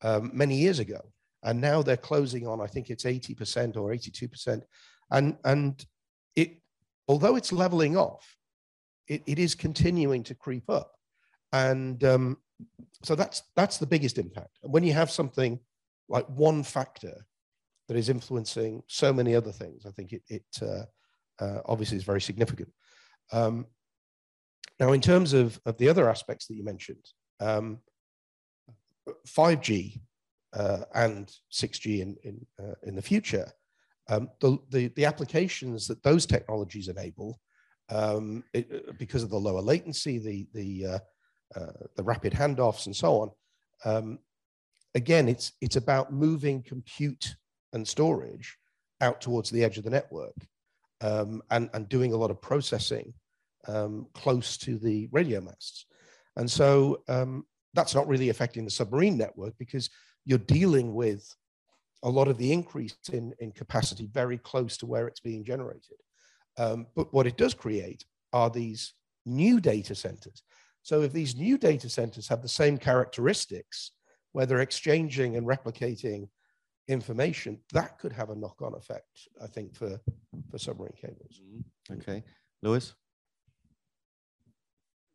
[0.03, 1.01] um, many years ago.
[1.43, 4.61] And now they're closing on, I think it's 80% or 82%.
[5.11, 5.83] And, and
[6.35, 6.57] it,
[7.07, 8.37] although it's leveling off,
[9.07, 10.93] it, it is continuing to creep up.
[11.53, 12.37] And um,
[13.03, 14.59] so that's, that's the biggest impact.
[14.63, 15.59] And When you have something
[16.09, 17.25] like one factor
[17.87, 20.83] that is influencing so many other things, I think it, it uh,
[21.39, 22.69] uh, obviously is very significant.
[23.31, 23.65] Um,
[24.79, 27.05] now, in terms of, of the other aspects that you mentioned,
[27.39, 27.79] um,
[29.27, 30.01] 5G
[30.53, 33.51] uh, and 6G in, in, uh, in the future,
[34.09, 37.39] um, the, the, the, applications that those technologies enable,
[37.89, 40.99] um, it, uh, because of the lower latency, the, the, uh,
[41.59, 43.31] uh, the rapid handoffs and so on,
[43.85, 44.19] um,
[44.95, 47.35] again, it's, it's about moving compute
[47.73, 48.57] and storage
[49.01, 50.35] out towards the edge of the network
[51.01, 53.13] um, and, and doing a lot of processing
[53.67, 55.85] um, close to the radio masts.
[56.35, 59.89] And so um, that's not really affecting the submarine network because
[60.25, 61.27] you're dealing with
[62.03, 65.97] a lot of the increase in, in capacity very close to where it's being generated.
[66.57, 68.93] Um, but what it does create are these
[69.25, 70.43] new data centers.
[70.83, 73.91] So if these new data centers have the same characteristics,
[74.31, 76.29] where they're exchanging and replicating
[76.87, 79.99] information, that could have a knock-on effect, I think, for,
[80.49, 81.41] for submarine cables.
[81.43, 81.93] Mm-hmm.
[81.99, 82.23] Okay.
[82.61, 82.93] Lewis?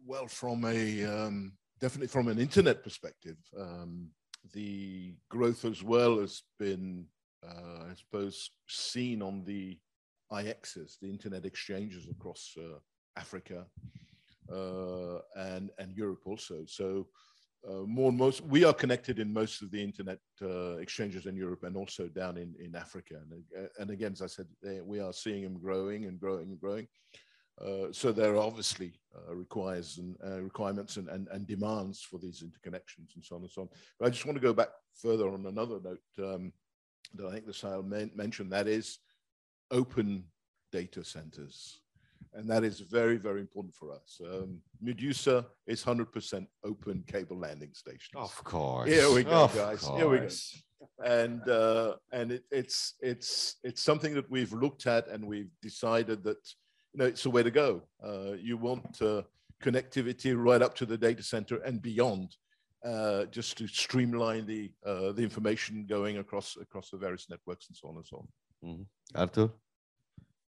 [0.05, 4.09] Well, from a um, definitely from an internet perspective, um,
[4.53, 7.07] the growth as well has been,
[7.47, 9.79] uh, I suppose, seen on the
[10.33, 12.79] IXs, the internet exchanges across uh,
[13.17, 13.67] Africa
[14.53, 16.65] uh, and and Europe also.
[16.67, 17.07] So.
[17.65, 21.37] Uh, more and most, we are connected in most of the internet uh, exchanges in
[21.37, 23.15] Europe and also down in, in Africa.
[23.31, 24.49] And, and again, as I said,
[24.83, 26.89] we are seeing them growing and growing and growing.
[27.61, 32.19] Uh, so there are obviously uh, requires and uh, requirements and, and, and, demands for
[32.19, 33.69] these interconnections and so on and so on.
[33.99, 36.01] But I just want to go back further on another note
[36.35, 36.53] um,
[37.15, 38.99] that I think the Sohail mentioned, that is
[39.71, 40.25] open
[40.73, 41.81] data centers.
[42.35, 44.21] And that is very, very important for us.
[44.25, 48.15] Um, Medusa is 100% open cable landing stations.
[48.17, 48.89] Of course.
[48.89, 49.81] Here we go, of guys.
[49.81, 50.01] Course.
[50.01, 50.29] Here we go.
[51.05, 56.25] And uh, and it, it's it's it's something that we've looked at and we've decided
[56.25, 56.39] that
[56.93, 57.83] you know, it's the way to go.
[58.05, 59.23] Uh, you want uh,
[59.63, 62.37] connectivity right up to the data center and beyond,
[62.85, 67.77] uh, just to streamline the uh, the information going across across the various networks and
[67.77, 68.69] so on and so on.
[68.69, 69.21] Mm-hmm.
[69.21, 69.51] Arthur.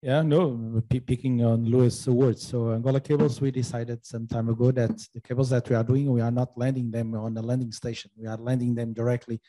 [0.02, 2.48] Yeah, no, picking on Lewis' words.
[2.48, 6.10] So Angola Cables, we decided some time ago that the cables that we are doing,
[6.10, 8.10] we are not landing them on the landing station.
[8.16, 9.42] We are landing them directly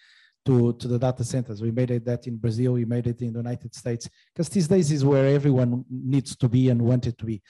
[0.45, 1.61] to, to the data centers.
[1.61, 4.67] We made it that in Brazil, we made it in the United States, because these
[4.67, 7.41] days is where everyone needs to be and wanted to be.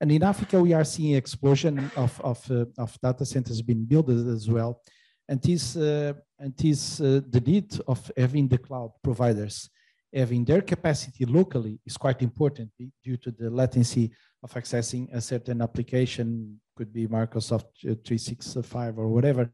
[0.00, 4.08] And in Africa, we are seeing explosion of, of, uh, of data centers being built
[4.08, 4.80] as well.
[5.28, 9.68] And this, uh, and this uh, the need of having the cloud providers
[10.12, 12.70] having their capacity locally is quite important
[13.04, 14.10] due to the latency
[14.42, 19.50] of accessing a certain application, could be Microsoft uh, 365 or whatever,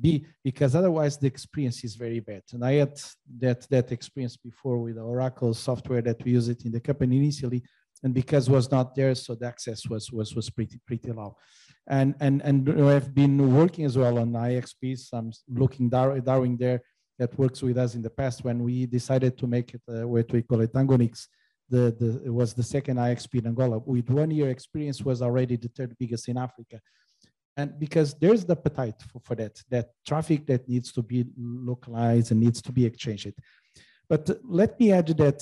[0.00, 2.42] B, because otherwise the experience is very bad.
[2.52, 3.00] And I had
[3.38, 7.62] that, that experience before with Oracle software that we use it in the company initially.
[8.02, 11.36] And because was not there, so the access was was was pretty pretty low.
[11.88, 15.08] And and and I've been working as well on IXPs.
[15.12, 16.80] I'm looking Dar- Darwin there
[17.18, 20.30] that works with us in the past when we decided to make it uh, what
[20.32, 21.26] we call it Angonix.
[21.68, 23.78] The, the it was the second IXP in Angola.
[23.80, 26.80] With one year experience was already the third biggest in Africa
[27.58, 32.30] and because there's the appetite for, for that that traffic that needs to be localized
[32.30, 33.34] and needs to be exchanged.
[34.08, 35.38] But let me add that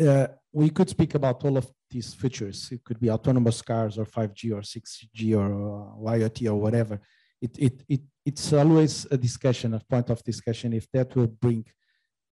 [0.00, 2.58] uh, we could speak about all of these features.
[2.72, 6.98] It could be autonomous cars or 5g or 6g or uh, iot or whatever.
[7.40, 11.64] It, it, it, it's always a discussion a point of discussion if that will bring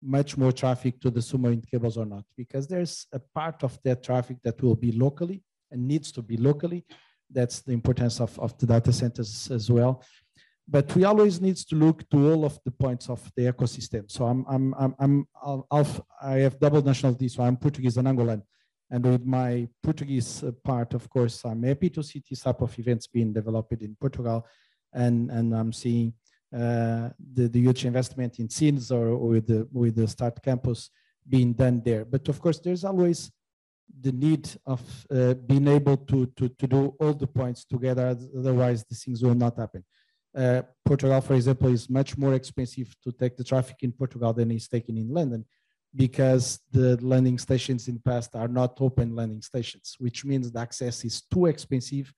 [0.01, 4.03] much more traffic to the submarine cables or not because there's a part of that
[4.03, 6.83] traffic that will be locally and needs to be locally
[7.29, 10.03] that's the importance of, of the data centers as well.
[10.67, 14.09] But we always need to look to all of the points of the ecosystem.
[14.09, 18.41] So I'm, I'm, I'm, I'm I'll, I have double nationality, so I'm Portuguese and Angolan.
[18.89, 23.07] And with my Portuguese part, of course, I'm happy to see this type of events
[23.07, 24.47] being developed in Portugal.
[24.93, 26.13] And, and I'm seeing
[26.55, 28.47] uh, the, the huge investment in
[28.91, 30.89] or, or with the with the Start Campus
[31.27, 32.05] being done there.
[32.05, 33.31] But of course, there's always
[34.01, 34.81] the need of
[35.11, 39.35] uh, being able to, to, to do all the points together, otherwise the things will
[39.35, 39.83] not happen.
[40.35, 44.51] Uh, Portugal, for example, is much more expensive to take the traffic in Portugal than
[44.51, 45.45] is taken in London
[45.95, 50.59] because the landing stations in the past are not open landing stations, which means the
[50.59, 52.13] access is too expensive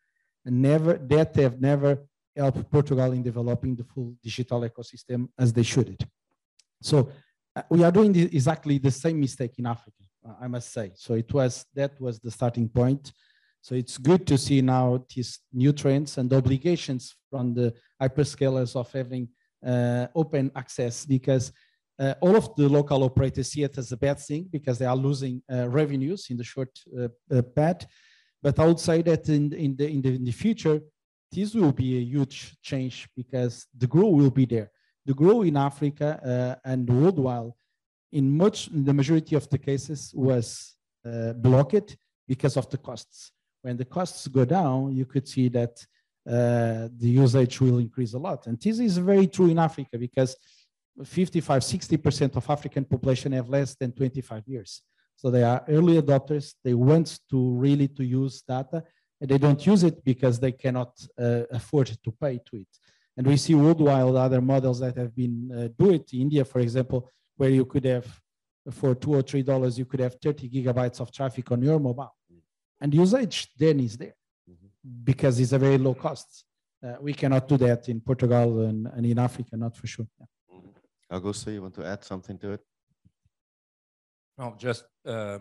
[0.46, 2.00] and never that have never
[2.36, 5.90] helped Portugal in developing the full digital ecosystem as they should.
[5.90, 6.04] It.
[6.82, 7.12] So
[7.56, 10.04] uh, we are doing the, exactly the same mistake in Africa,
[10.42, 10.92] I must say.
[10.96, 13.12] So it was that was the starting point.
[13.62, 18.92] So it's good to see now these new trends and obligations from the hyperscalers of
[18.92, 19.30] having
[19.66, 21.52] uh, open access because
[22.00, 24.96] uh, all of the local operators see it as a bad thing because they are
[24.96, 27.86] losing uh, revenues in the short uh, uh path.
[28.42, 30.80] But I would say that in, in, the, in, the, in the future,
[31.32, 34.72] this will be a huge change because the growth will be there.
[35.06, 37.52] The growth in Africa uh, and worldwide,
[38.12, 41.98] in much, in the majority of the cases, was uh, blocked
[42.28, 43.32] because of the costs.
[43.62, 45.86] When the costs go down, you could see that
[46.28, 48.48] the usage will increase a lot.
[48.48, 50.36] And this is very true in Africa because
[51.04, 54.82] 55, 60% of African population have less than 25 years.
[55.16, 56.54] So they are early adopters.
[56.64, 58.84] They want to really to use data
[59.20, 62.68] and they don't use it because they cannot uh, afford to pay to it.
[63.16, 66.14] And we see worldwide other models that have been uh, do it.
[66.14, 68.08] India, for example, where you could have
[68.72, 72.14] for two or three dollars, you could have 30 gigabytes of traffic on your mobile.
[72.82, 74.16] And usage then is there
[75.04, 76.46] because it's a very low cost.
[76.84, 80.08] Uh, we cannot do that in Portugal and, and in Africa, not for sure.
[80.20, 80.60] Yeah.
[81.12, 82.62] Augusto, you want to add something to it?
[84.38, 85.40] no just uh,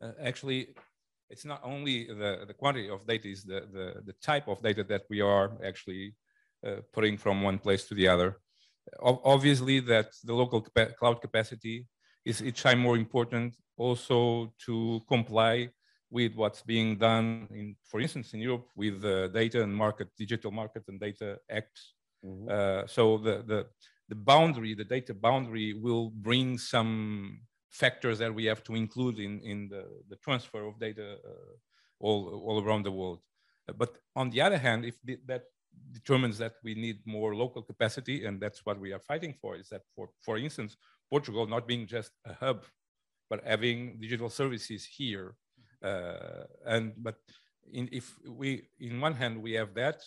[0.00, 0.68] uh, actually,
[1.28, 4.84] it's not only the, the quantity of data, is the, the, the type of data
[4.84, 6.14] that we are actually
[6.66, 8.38] uh, putting from one place to the other.
[9.00, 11.86] Obviously, that the local capa cloud capacity
[12.24, 15.70] is each time more important also to comply
[16.10, 20.50] with what's being done in, for instance, in Europe with the Data and Market, Digital
[20.50, 21.94] Market and Data acts.
[22.24, 22.48] Mm -hmm.
[22.50, 23.60] uh, so the, the
[24.08, 29.40] the boundary, the data boundary will bring some factors that we have to include in,
[29.42, 31.54] in the, the transfer of data uh,
[32.00, 33.20] all, all around the world.
[33.76, 35.44] But on the other hand, if the, that
[35.92, 39.68] determines that we need more local capacity, and that's what we are fighting for, is
[39.68, 40.76] that for, for instance,
[41.10, 42.64] Portugal not being just a hub,
[43.30, 45.34] but having digital services here.
[45.82, 47.16] Uh, and but
[47.72, 50.02] in, if we, in one hand, we have that,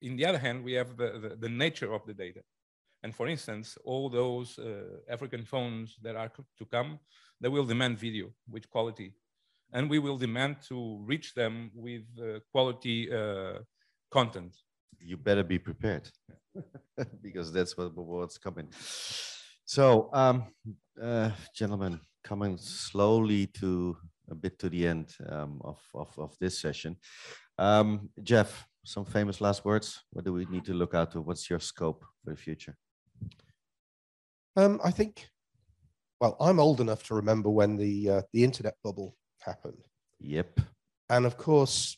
[0.00, 2.40] in the other hand, we have the, the, the nature of the data.
[3.02, 6.98] And for instance, all those uh, African phones that are to come,
[7.40, 9.14] they will demand video with quality.
[9.72, 13.60] And we will demand to reach them with uh, quality uh,
[14.10, 14.56] content.
[15.00, 16.10] You better be prepared
[17.22, 18.68] because that's what, what's coming.
[19.64, 20.46] So, um,
[21.00, 23.96] uh, gentlemen, coming slowly to
[24.30, 26.96] a bit to the end um, of, of, of, this session.
[27.58, 30.02] Um, Jeff, some famous last words.
[30.10, 31.20] What do we need to look out to?
[31.20, 32.76] What's your scope for the future?
[34.56, 35.28] Um, I think,
[36.20, 39.84] well, I'm old enough to remember when the uh, the internet bubble happened.
[40.20, 40.60] Yep.
[41.10, 41.96] And of course,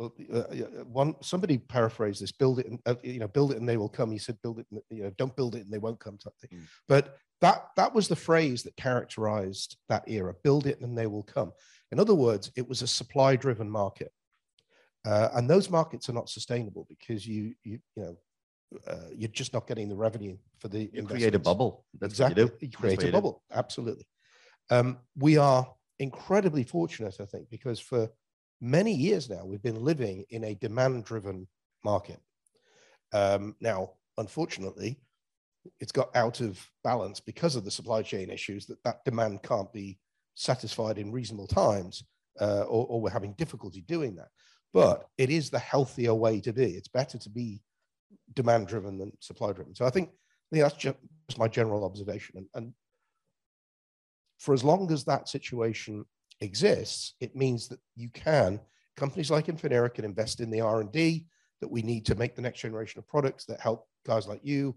[0.00, 3.58] well, uh, uh, one somebody paraphrased this: "Build it, and, uh, you know, build it,
[3.58, 5.70] and they will come." He said, "Build it, and, you know, don't build it, and
[5.70, 6.48] they won't come." Something.
[6.50, 6.64] Mm.
[6.88, 11.22] But that that was the phrase that characterized that era: "Build it, and they will
[11.22, 11.52] come."
[11.92, 14.10] In other words, it was a supply-driven market,
[15.04, 18.16] uh, and those markets are not sustainable because you you you know
[18.88, 21.84] uh, you're just not getting the revenue for the you create a bubble.
[22.00, 22.42] That's exactly.
[22.42, 23.42] You, you create a bubble.
[23.52, 24.06] Absolutely.
[24.70, 28.08] Um, we are incredibly fortunate, I think, because for
[28.60, 31.46] many years now we've been living in a demand-driven
[31.84, 32.20] market.
[33.12, 35.00] Um, now, unfortunately,
[35.78, 39.72] it's got out of balance because of the supply chain issues that that demand can't
[39.72, 39.98] be
[40.34, 42.04] satisfied in reasonable times,
[42.40, 44.28] uh, or, or we're having difficulty doing that.
[44.72, 46.76] But it is the healthier way to be.
[46.76, 47.60] It's better to be
[48.34, 49.74] demand driven than supply driven.
[49.74, 52.36] So I think, I think that's just my general observation.
[52.36, 52.72] And, and
[54.38, 56.04] for as long as that situation
[56.40, 58.60] exists, it means that you can,
[58.96, 61.26] companies like Infinera can invest in the R&D
[61.60, 64.74] that we need to make the next generation of products that help guys like you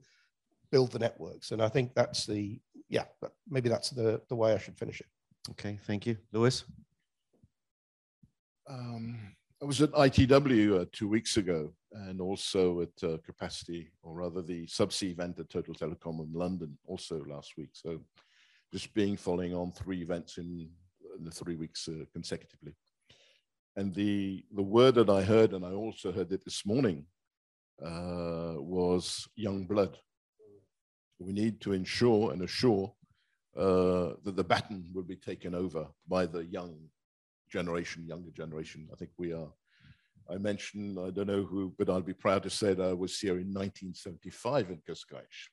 [0.72, 1.52] build the networks.
[1.52, 2.60] And I think that's the,
[2.90, 3.06] yeah,
[3.50, 5.08] maybe that's the, the way I should finish it.
[5.52, 6.18] Okay, thank you.
[6.32, 6.64] Lewis?
[8.68, 9.18] Um,
[9.62, 14.42] I was at ITW uh, two weeks ago and also at uh, Capacity, or rather
[14.42, 17.70] the subsea event at Total Telecom in London, also last week.
[17.74, 18.02] So
[18.72, 20.70] just being following on three events in, in
[21.20, 22.74] the three weeks uh, consecutively.
[23.76, 27.06] And the, the word that I heard, and I also heard it this morning,
[27.84, 29.98] uh, was young blood.
[31.20, 32.94] We need to ensure and assure
[33.58, 36.76] uh, that the baton will be taken over by the young
[37.50, 38.90] generation, younger generation.
[38.92, 39.52] I think we are.
[40.30, 43.20] I mentioned, I don't know who, but I'll be proud to say that I was
[43.20, 45.50] here in 1975 in Cascais.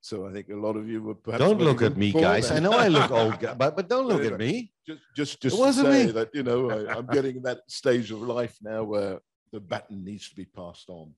[0.00, 1.42] So I think a lot of you were perhaps.
[1.42, 2.50] Don't look at me, guys.
[2.50, 4.72] I know I look old, but, but don't look at me.
[4.86, 6.12] Just, just, just to say me.
[6.12, 9.18] that, you know, I, I'm getting that stage of life now where
[9.52, 11.14] the baton needs to be passed on.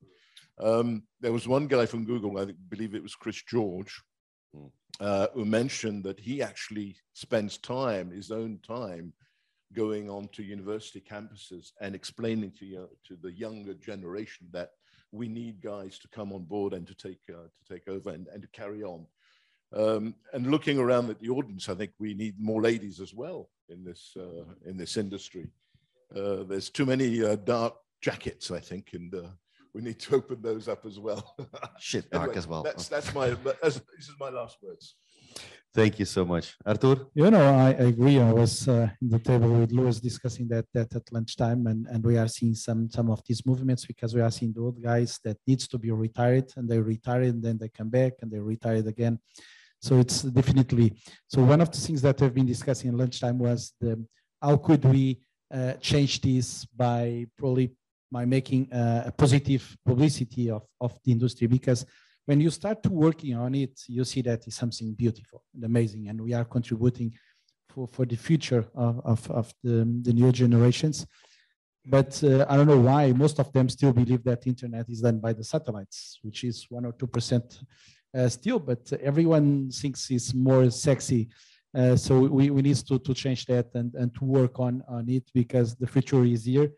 [0.59, 4.03] Um, there was one guy from Google, I believe it was Chris George,
[4.55, 4.67] hmm.
[4.99, 9.13] uh, who mentioned that he actually spends time, his own time,
[9.73, 14.71] going on to university campuses and explaining to, you, to the younger generation that
[15.13, 18.27] we need guys to come on board and to take, uh, to take over and,
[18.29, 19.07] and to carry on.
[19.73, 23.51] Um, and looking around at the audience, I think we need more ladies as well
[23.69, 25.49] in this, uh, in this industry.
[26.15, 29.29] Uh, there's too many uh, dark jackets, I think, and uh,
[29.75, 31.37] we need to open those up as well.
[31.79, 32.63] Shit, dark anyway, as well.
[32.63, 34.97] That's, that's my, that's, this is my last words.
[35.73, 36.57] Thank you so much.
[36.67, 37.07] Artur?
[37.15, 38.19] You know, I, agree.
[38.19, 42.05] I was uh, in the table with Louis discussing that, that at lunchtime, and, and
[42.05, 45.21] we are seeing some some of these movements because we are seeing the old guys
[45.25, 48.41] that needs to be retired, and they retire, and then they come back, and they
[48.41, 49.21] retired again.
[49.81, 53.73] So it's definitely, so one of the things that we've been discussing at lunchtime was
[53.81, 54.05] the,
[54.43, 55.21] how could we
[55.53, 57.75] uh, change this by probably
[58.13, 61.87] by making uh, a positive publicity of, of the industry because
[62.27, 66.09] when you start to working on it, you see that it's something beautiful and amazing,
[66.09, 67.13] and we are contributing
[67.69, 71.07] for, for the future of, of, of the, the new generations.
[71.87, 75.19] But uh, I don't know why most of them still believe that internet is done
[75.19, 77.61] by the satellites, which is one or two percent
[78.17, 78.59] uh, still.
[78.59, 81.31] But everyone thinks it's more sexy.
[81.75, 85.09] Uh, so we, we need to, to change that and, and to work on, on
[85.09, 86.71] it because the future is here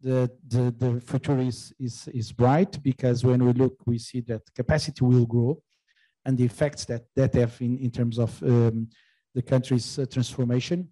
[0.00, 4.42] the, the, the future is, is, is bright because when we look, we see that
[4.54, 5.60] capacity will grow
[6.24, 8.88] and the effects that that have in, in terms of um,
[9.34, 10.88] the country's uh, transformation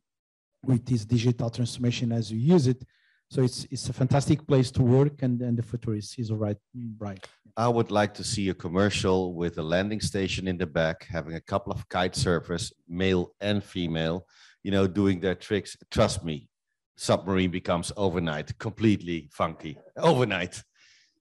[0.64, 2.82] with this digital transformation as you use it.
[3.30, 6.56] So it's, it's a fantastic place to work and, and the future is, is right,
[6.74, 7.26] bright.
[7.56, 11.34] I would like to see a commercial with a landing station in the back, having
[11.34, 14.26] a couple of kite surfers, male and female,
[14.62, 15.76] you know, doing their tricks.
[15.90, 16.48] Trust me,
[16.96, 19.78] submarine becomes overnight completely funky.
[19.96, 20.62] Overnight,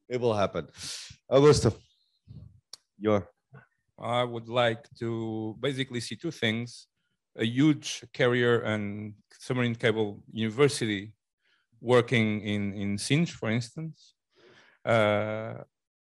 [0.09, 0.67] it will happen.
[1.30, 1.73] Augusto,
[2.97, 3.28] your.
[3.97, 6.88] I would like to basically see two things:
[7.38, 11.13] a huge carrier and submarine cable university
[11.82, 14.15] working in in Sines, for instance,
[14.86, 15.55] uh,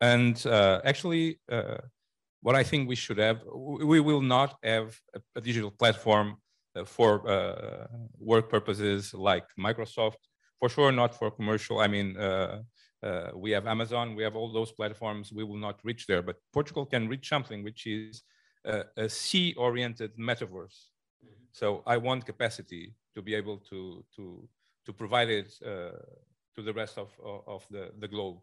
[0.01, 1.39] and uh, actually.
[1.51, 1.77] Uh,
[2.41, 6.37] what I think we should have, we will not have a, a digital platform
[6.85, 7.87] for uh,
[8.19, 10.21] work purposes like Microsoft.
[10.59, 11.79] For sure, not for commercial.
[11.79, 12.61] I mean, uh,
[13.33, 15.31] we have Amazon, we have all those platforms.
[15.31, 18.23] We will not reach there, but Portugal can reach something which is
[18.65, 20.89] a sea-oriented metaverse.
[21.51, 24.47] So I want capacity to be able to to
[24.85, 25.97] to provide it uh,
[26.55, 27.09] to the rest of
[27.47, 28.37] of the the globe.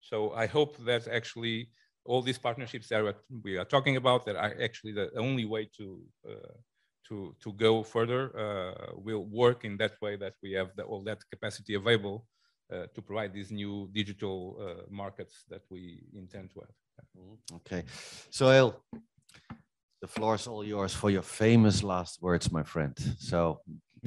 [0.00, 1.70] So I hope that actually
[2.04, 6.00] all these partnerships that we are talking about that are actually the only way to
[6.28, 6.52] uh,
[7.08, 11.02] to to go further uh, will work in that way that we have the, all
[11.02, 12.26] that capacity available
[12.72, 16.74] uh, to provide these new digital uh, markets that we intend to have.
[17.18, 17.56] Mm-hmm.
[17.56, 17.82] Okay,
[18.30, 18.82] Sohail,
[20.00, 22.96] the floor is all yours for your famous last words, my friend.
[23.18, 23.60] So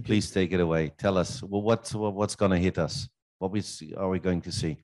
[0.04, 0.91] please take it away.
[0.98, 3.08] Tell us well, what, what's going to hit us.
[3.39, 4.78] What we see, are we going to see?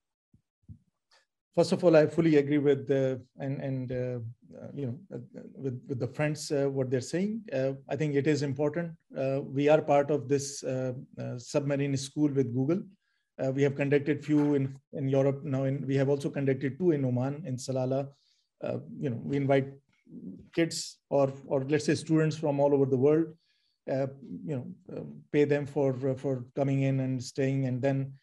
[1.56, 4.20] First of all, I fully agree with the and and uh,
[4.60, 5.20] uh you know uh,
[5.56, 7.42] with with the friends uh, what they're saying.
[7.52, 8.92] Uh, I think it is important.
[9.60, 10.64] We are part of this
[11.38, 12.84] submarine school with Google.
[13.58, 17.06] we have conducted few in in Europe now, and we have also conducted two in
[17.06, 18.04] Oman in Salalah.
[19.04, 19.70] you know, we invite
[20.58, 23.28] kids or or let's say students from all over the world.
[24.50, 24.66] you know,
[25.32, 25.90] pay them for
[26.24, 28.14] for coming in and staying, and then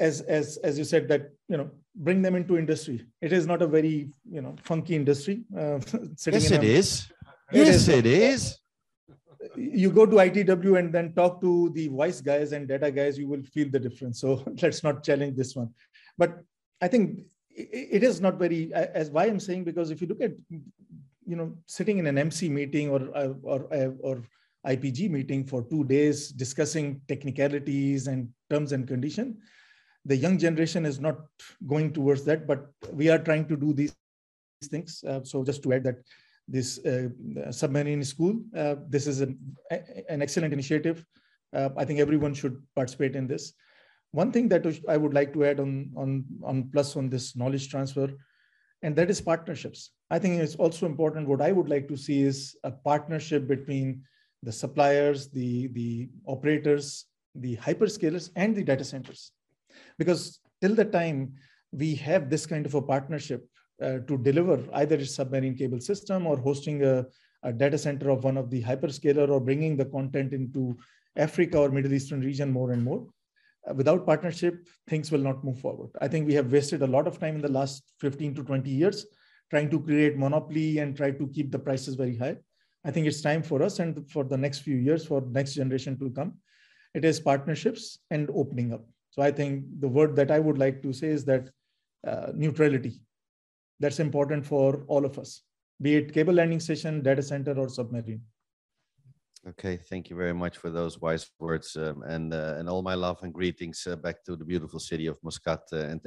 [0.00, 3.04] as as as you said that you know bring them into industry.
[3.20, 5.80] It is not a very you know funky industry uh,
[6.26, 7.12] yes it a, is.
[7.52, 8.58] Yes it is.
[9.56, 13.28] You go to itw and then talk to the voice guys and data guys you
[13.28, 14.20] will feel the difference.
[14.20, 15.70] So let's not challenge this one.
[16.16, 16.40] But
[16.80, 17.20] i think
[17.50, 20.32] it is not very as why i'm saying because if you look at
[21.26, 24.22] you know sitting in an mc meeting or or or, or
[24.66, 29.36] ipg meeting for two days discussing technicalities and terms and condition
[30.08, 31.16] the young generation is not
[31.66, 32.60] going towards that, but
[32.92, 33.94] we are trying to do these
[34.64, 35.04] things.
[35.06, 35.96] Uh, so just to add that
[36.48, 37.08] this uh,
[37.50, 39.38] submarine school, uh, this is an,
[40.08, 41.04] an excellent initiative.
[41.54, 43.52] Uh, I think everyone should participate in this.
[44.12, 47.68] One thing that I would like to add on, on, on plus on this knowledge
[47.68, 48.08] transfer,
[48.80, 49.90] and that is partnerships.
[50.10, 51.28] I think it's also important.
[51.28, 54.02] What I would like to see is a partnership between
[54.42, 57.04] the suppliers, the, the operators,
[57.34, 59.32] the hyperscalers, and the data centers.
[59.98, 61.34] Because till the time
[61.72, 63.46] we have this kind of a partnership
[63.82, 67.04] uh, to deliver either a submarine cable system or hosting a,
[67.42, 70.76] a data center of one of the hyperscaler or bringing the content into
[71.16, 73.06] Africa or Middle Eastern region more and more,
[73.68, 75.90] uh, without partnership, things will not move forward.
[76.00, 78.70] I think we have wasted a lot of time in the last 15 to 20
[78.70, 79.06] years
[79.50, 82.36] trying to create monopoly and try to keep the prices very high.
[82.84, 85.98] I think it's time for us and for the next few years, for next generation
[85.98, 86.34] to come,
[86.94, 88.84] it is partnerships and opening up.
[89.18, 91.50] So I think the word that I would like to say is that
[92.06, 93.02] uh, neutrality.
[93.80, 95.42] That's important for all of us,
[95.82, 98.20] be it cable landing station, data center, or submarine.
[99.48, 102.94] Okay, thank you very much for those wise words, um, and uh, and all my
[102.94, 106.00] love and greetings uh, back to the beautiful city of Muscat, uh, and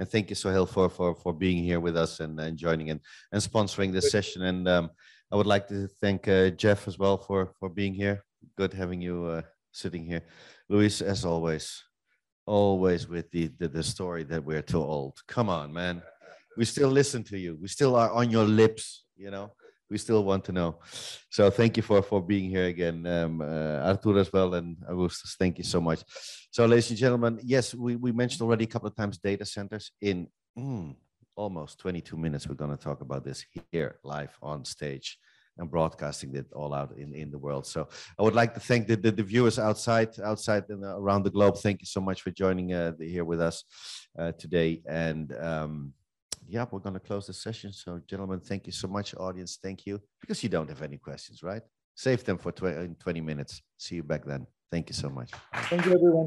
[0.00, 3.00] and thank you Sohail for for for being here with us and, and joining and
[3.30, 4.42] and sponsoring this session.
[4.42, 4.90] And um,
[5.30, 8.24] I would like to thank uh, Jeff as well for for being here.
[8.56, 10.22] Good having you uh, sitting here,
[10.68, 11.84] Luis, as always,
[12.46, 15.20] always with the, the the story that we're too old.
[15.26, 16.02] Come on, man,
[16.56, 17.58] we still listen to you.
[17.60, 19.52] We still are on your lips, you know
[19.90, 20.78] we still want to know.
[21.30, 25.36] So thank you for for being here again, um, uh, Artur as well, and Augustus.
[25.38, 26.02] Thank you so much.
[26.50, 29.92] So, ladies and gentlemen, yes, we, we mentioned already a couple of times data centers.
[30.00, 30.28] In
[30.58, 30.94] mm,
[31.36, 35.18] almost 22 minutes, we're going to talk about this here live on stage
[35.58, 37.66] and broadcasting it all out in, in the world.
[37.66, 37.88] So
[38.18, 41.56] I would like to thank the, the, the viewers outside, outside and around the globe.
[41.58, 43.64] Thank you so much for joining uh, the, here with us
[44.18, 44.82] uh, today.
[44.86, 45.92] And um,
[46.48, 47.72] yeah, we're going to close the session.
[47.72, 49.14] So, gentlemen, thank you so much.
[49.14, 50.00] Audience, thank you.
[50.20, 51.62] Because you don't have any questions, right?
[51.94, 53.62] Save them for 20, 20 minutes.
[53.78, 54.46] See you back then.
[54.70, 55.30] Thank you so much.
[55.54, 56.24] Thank you, everyone.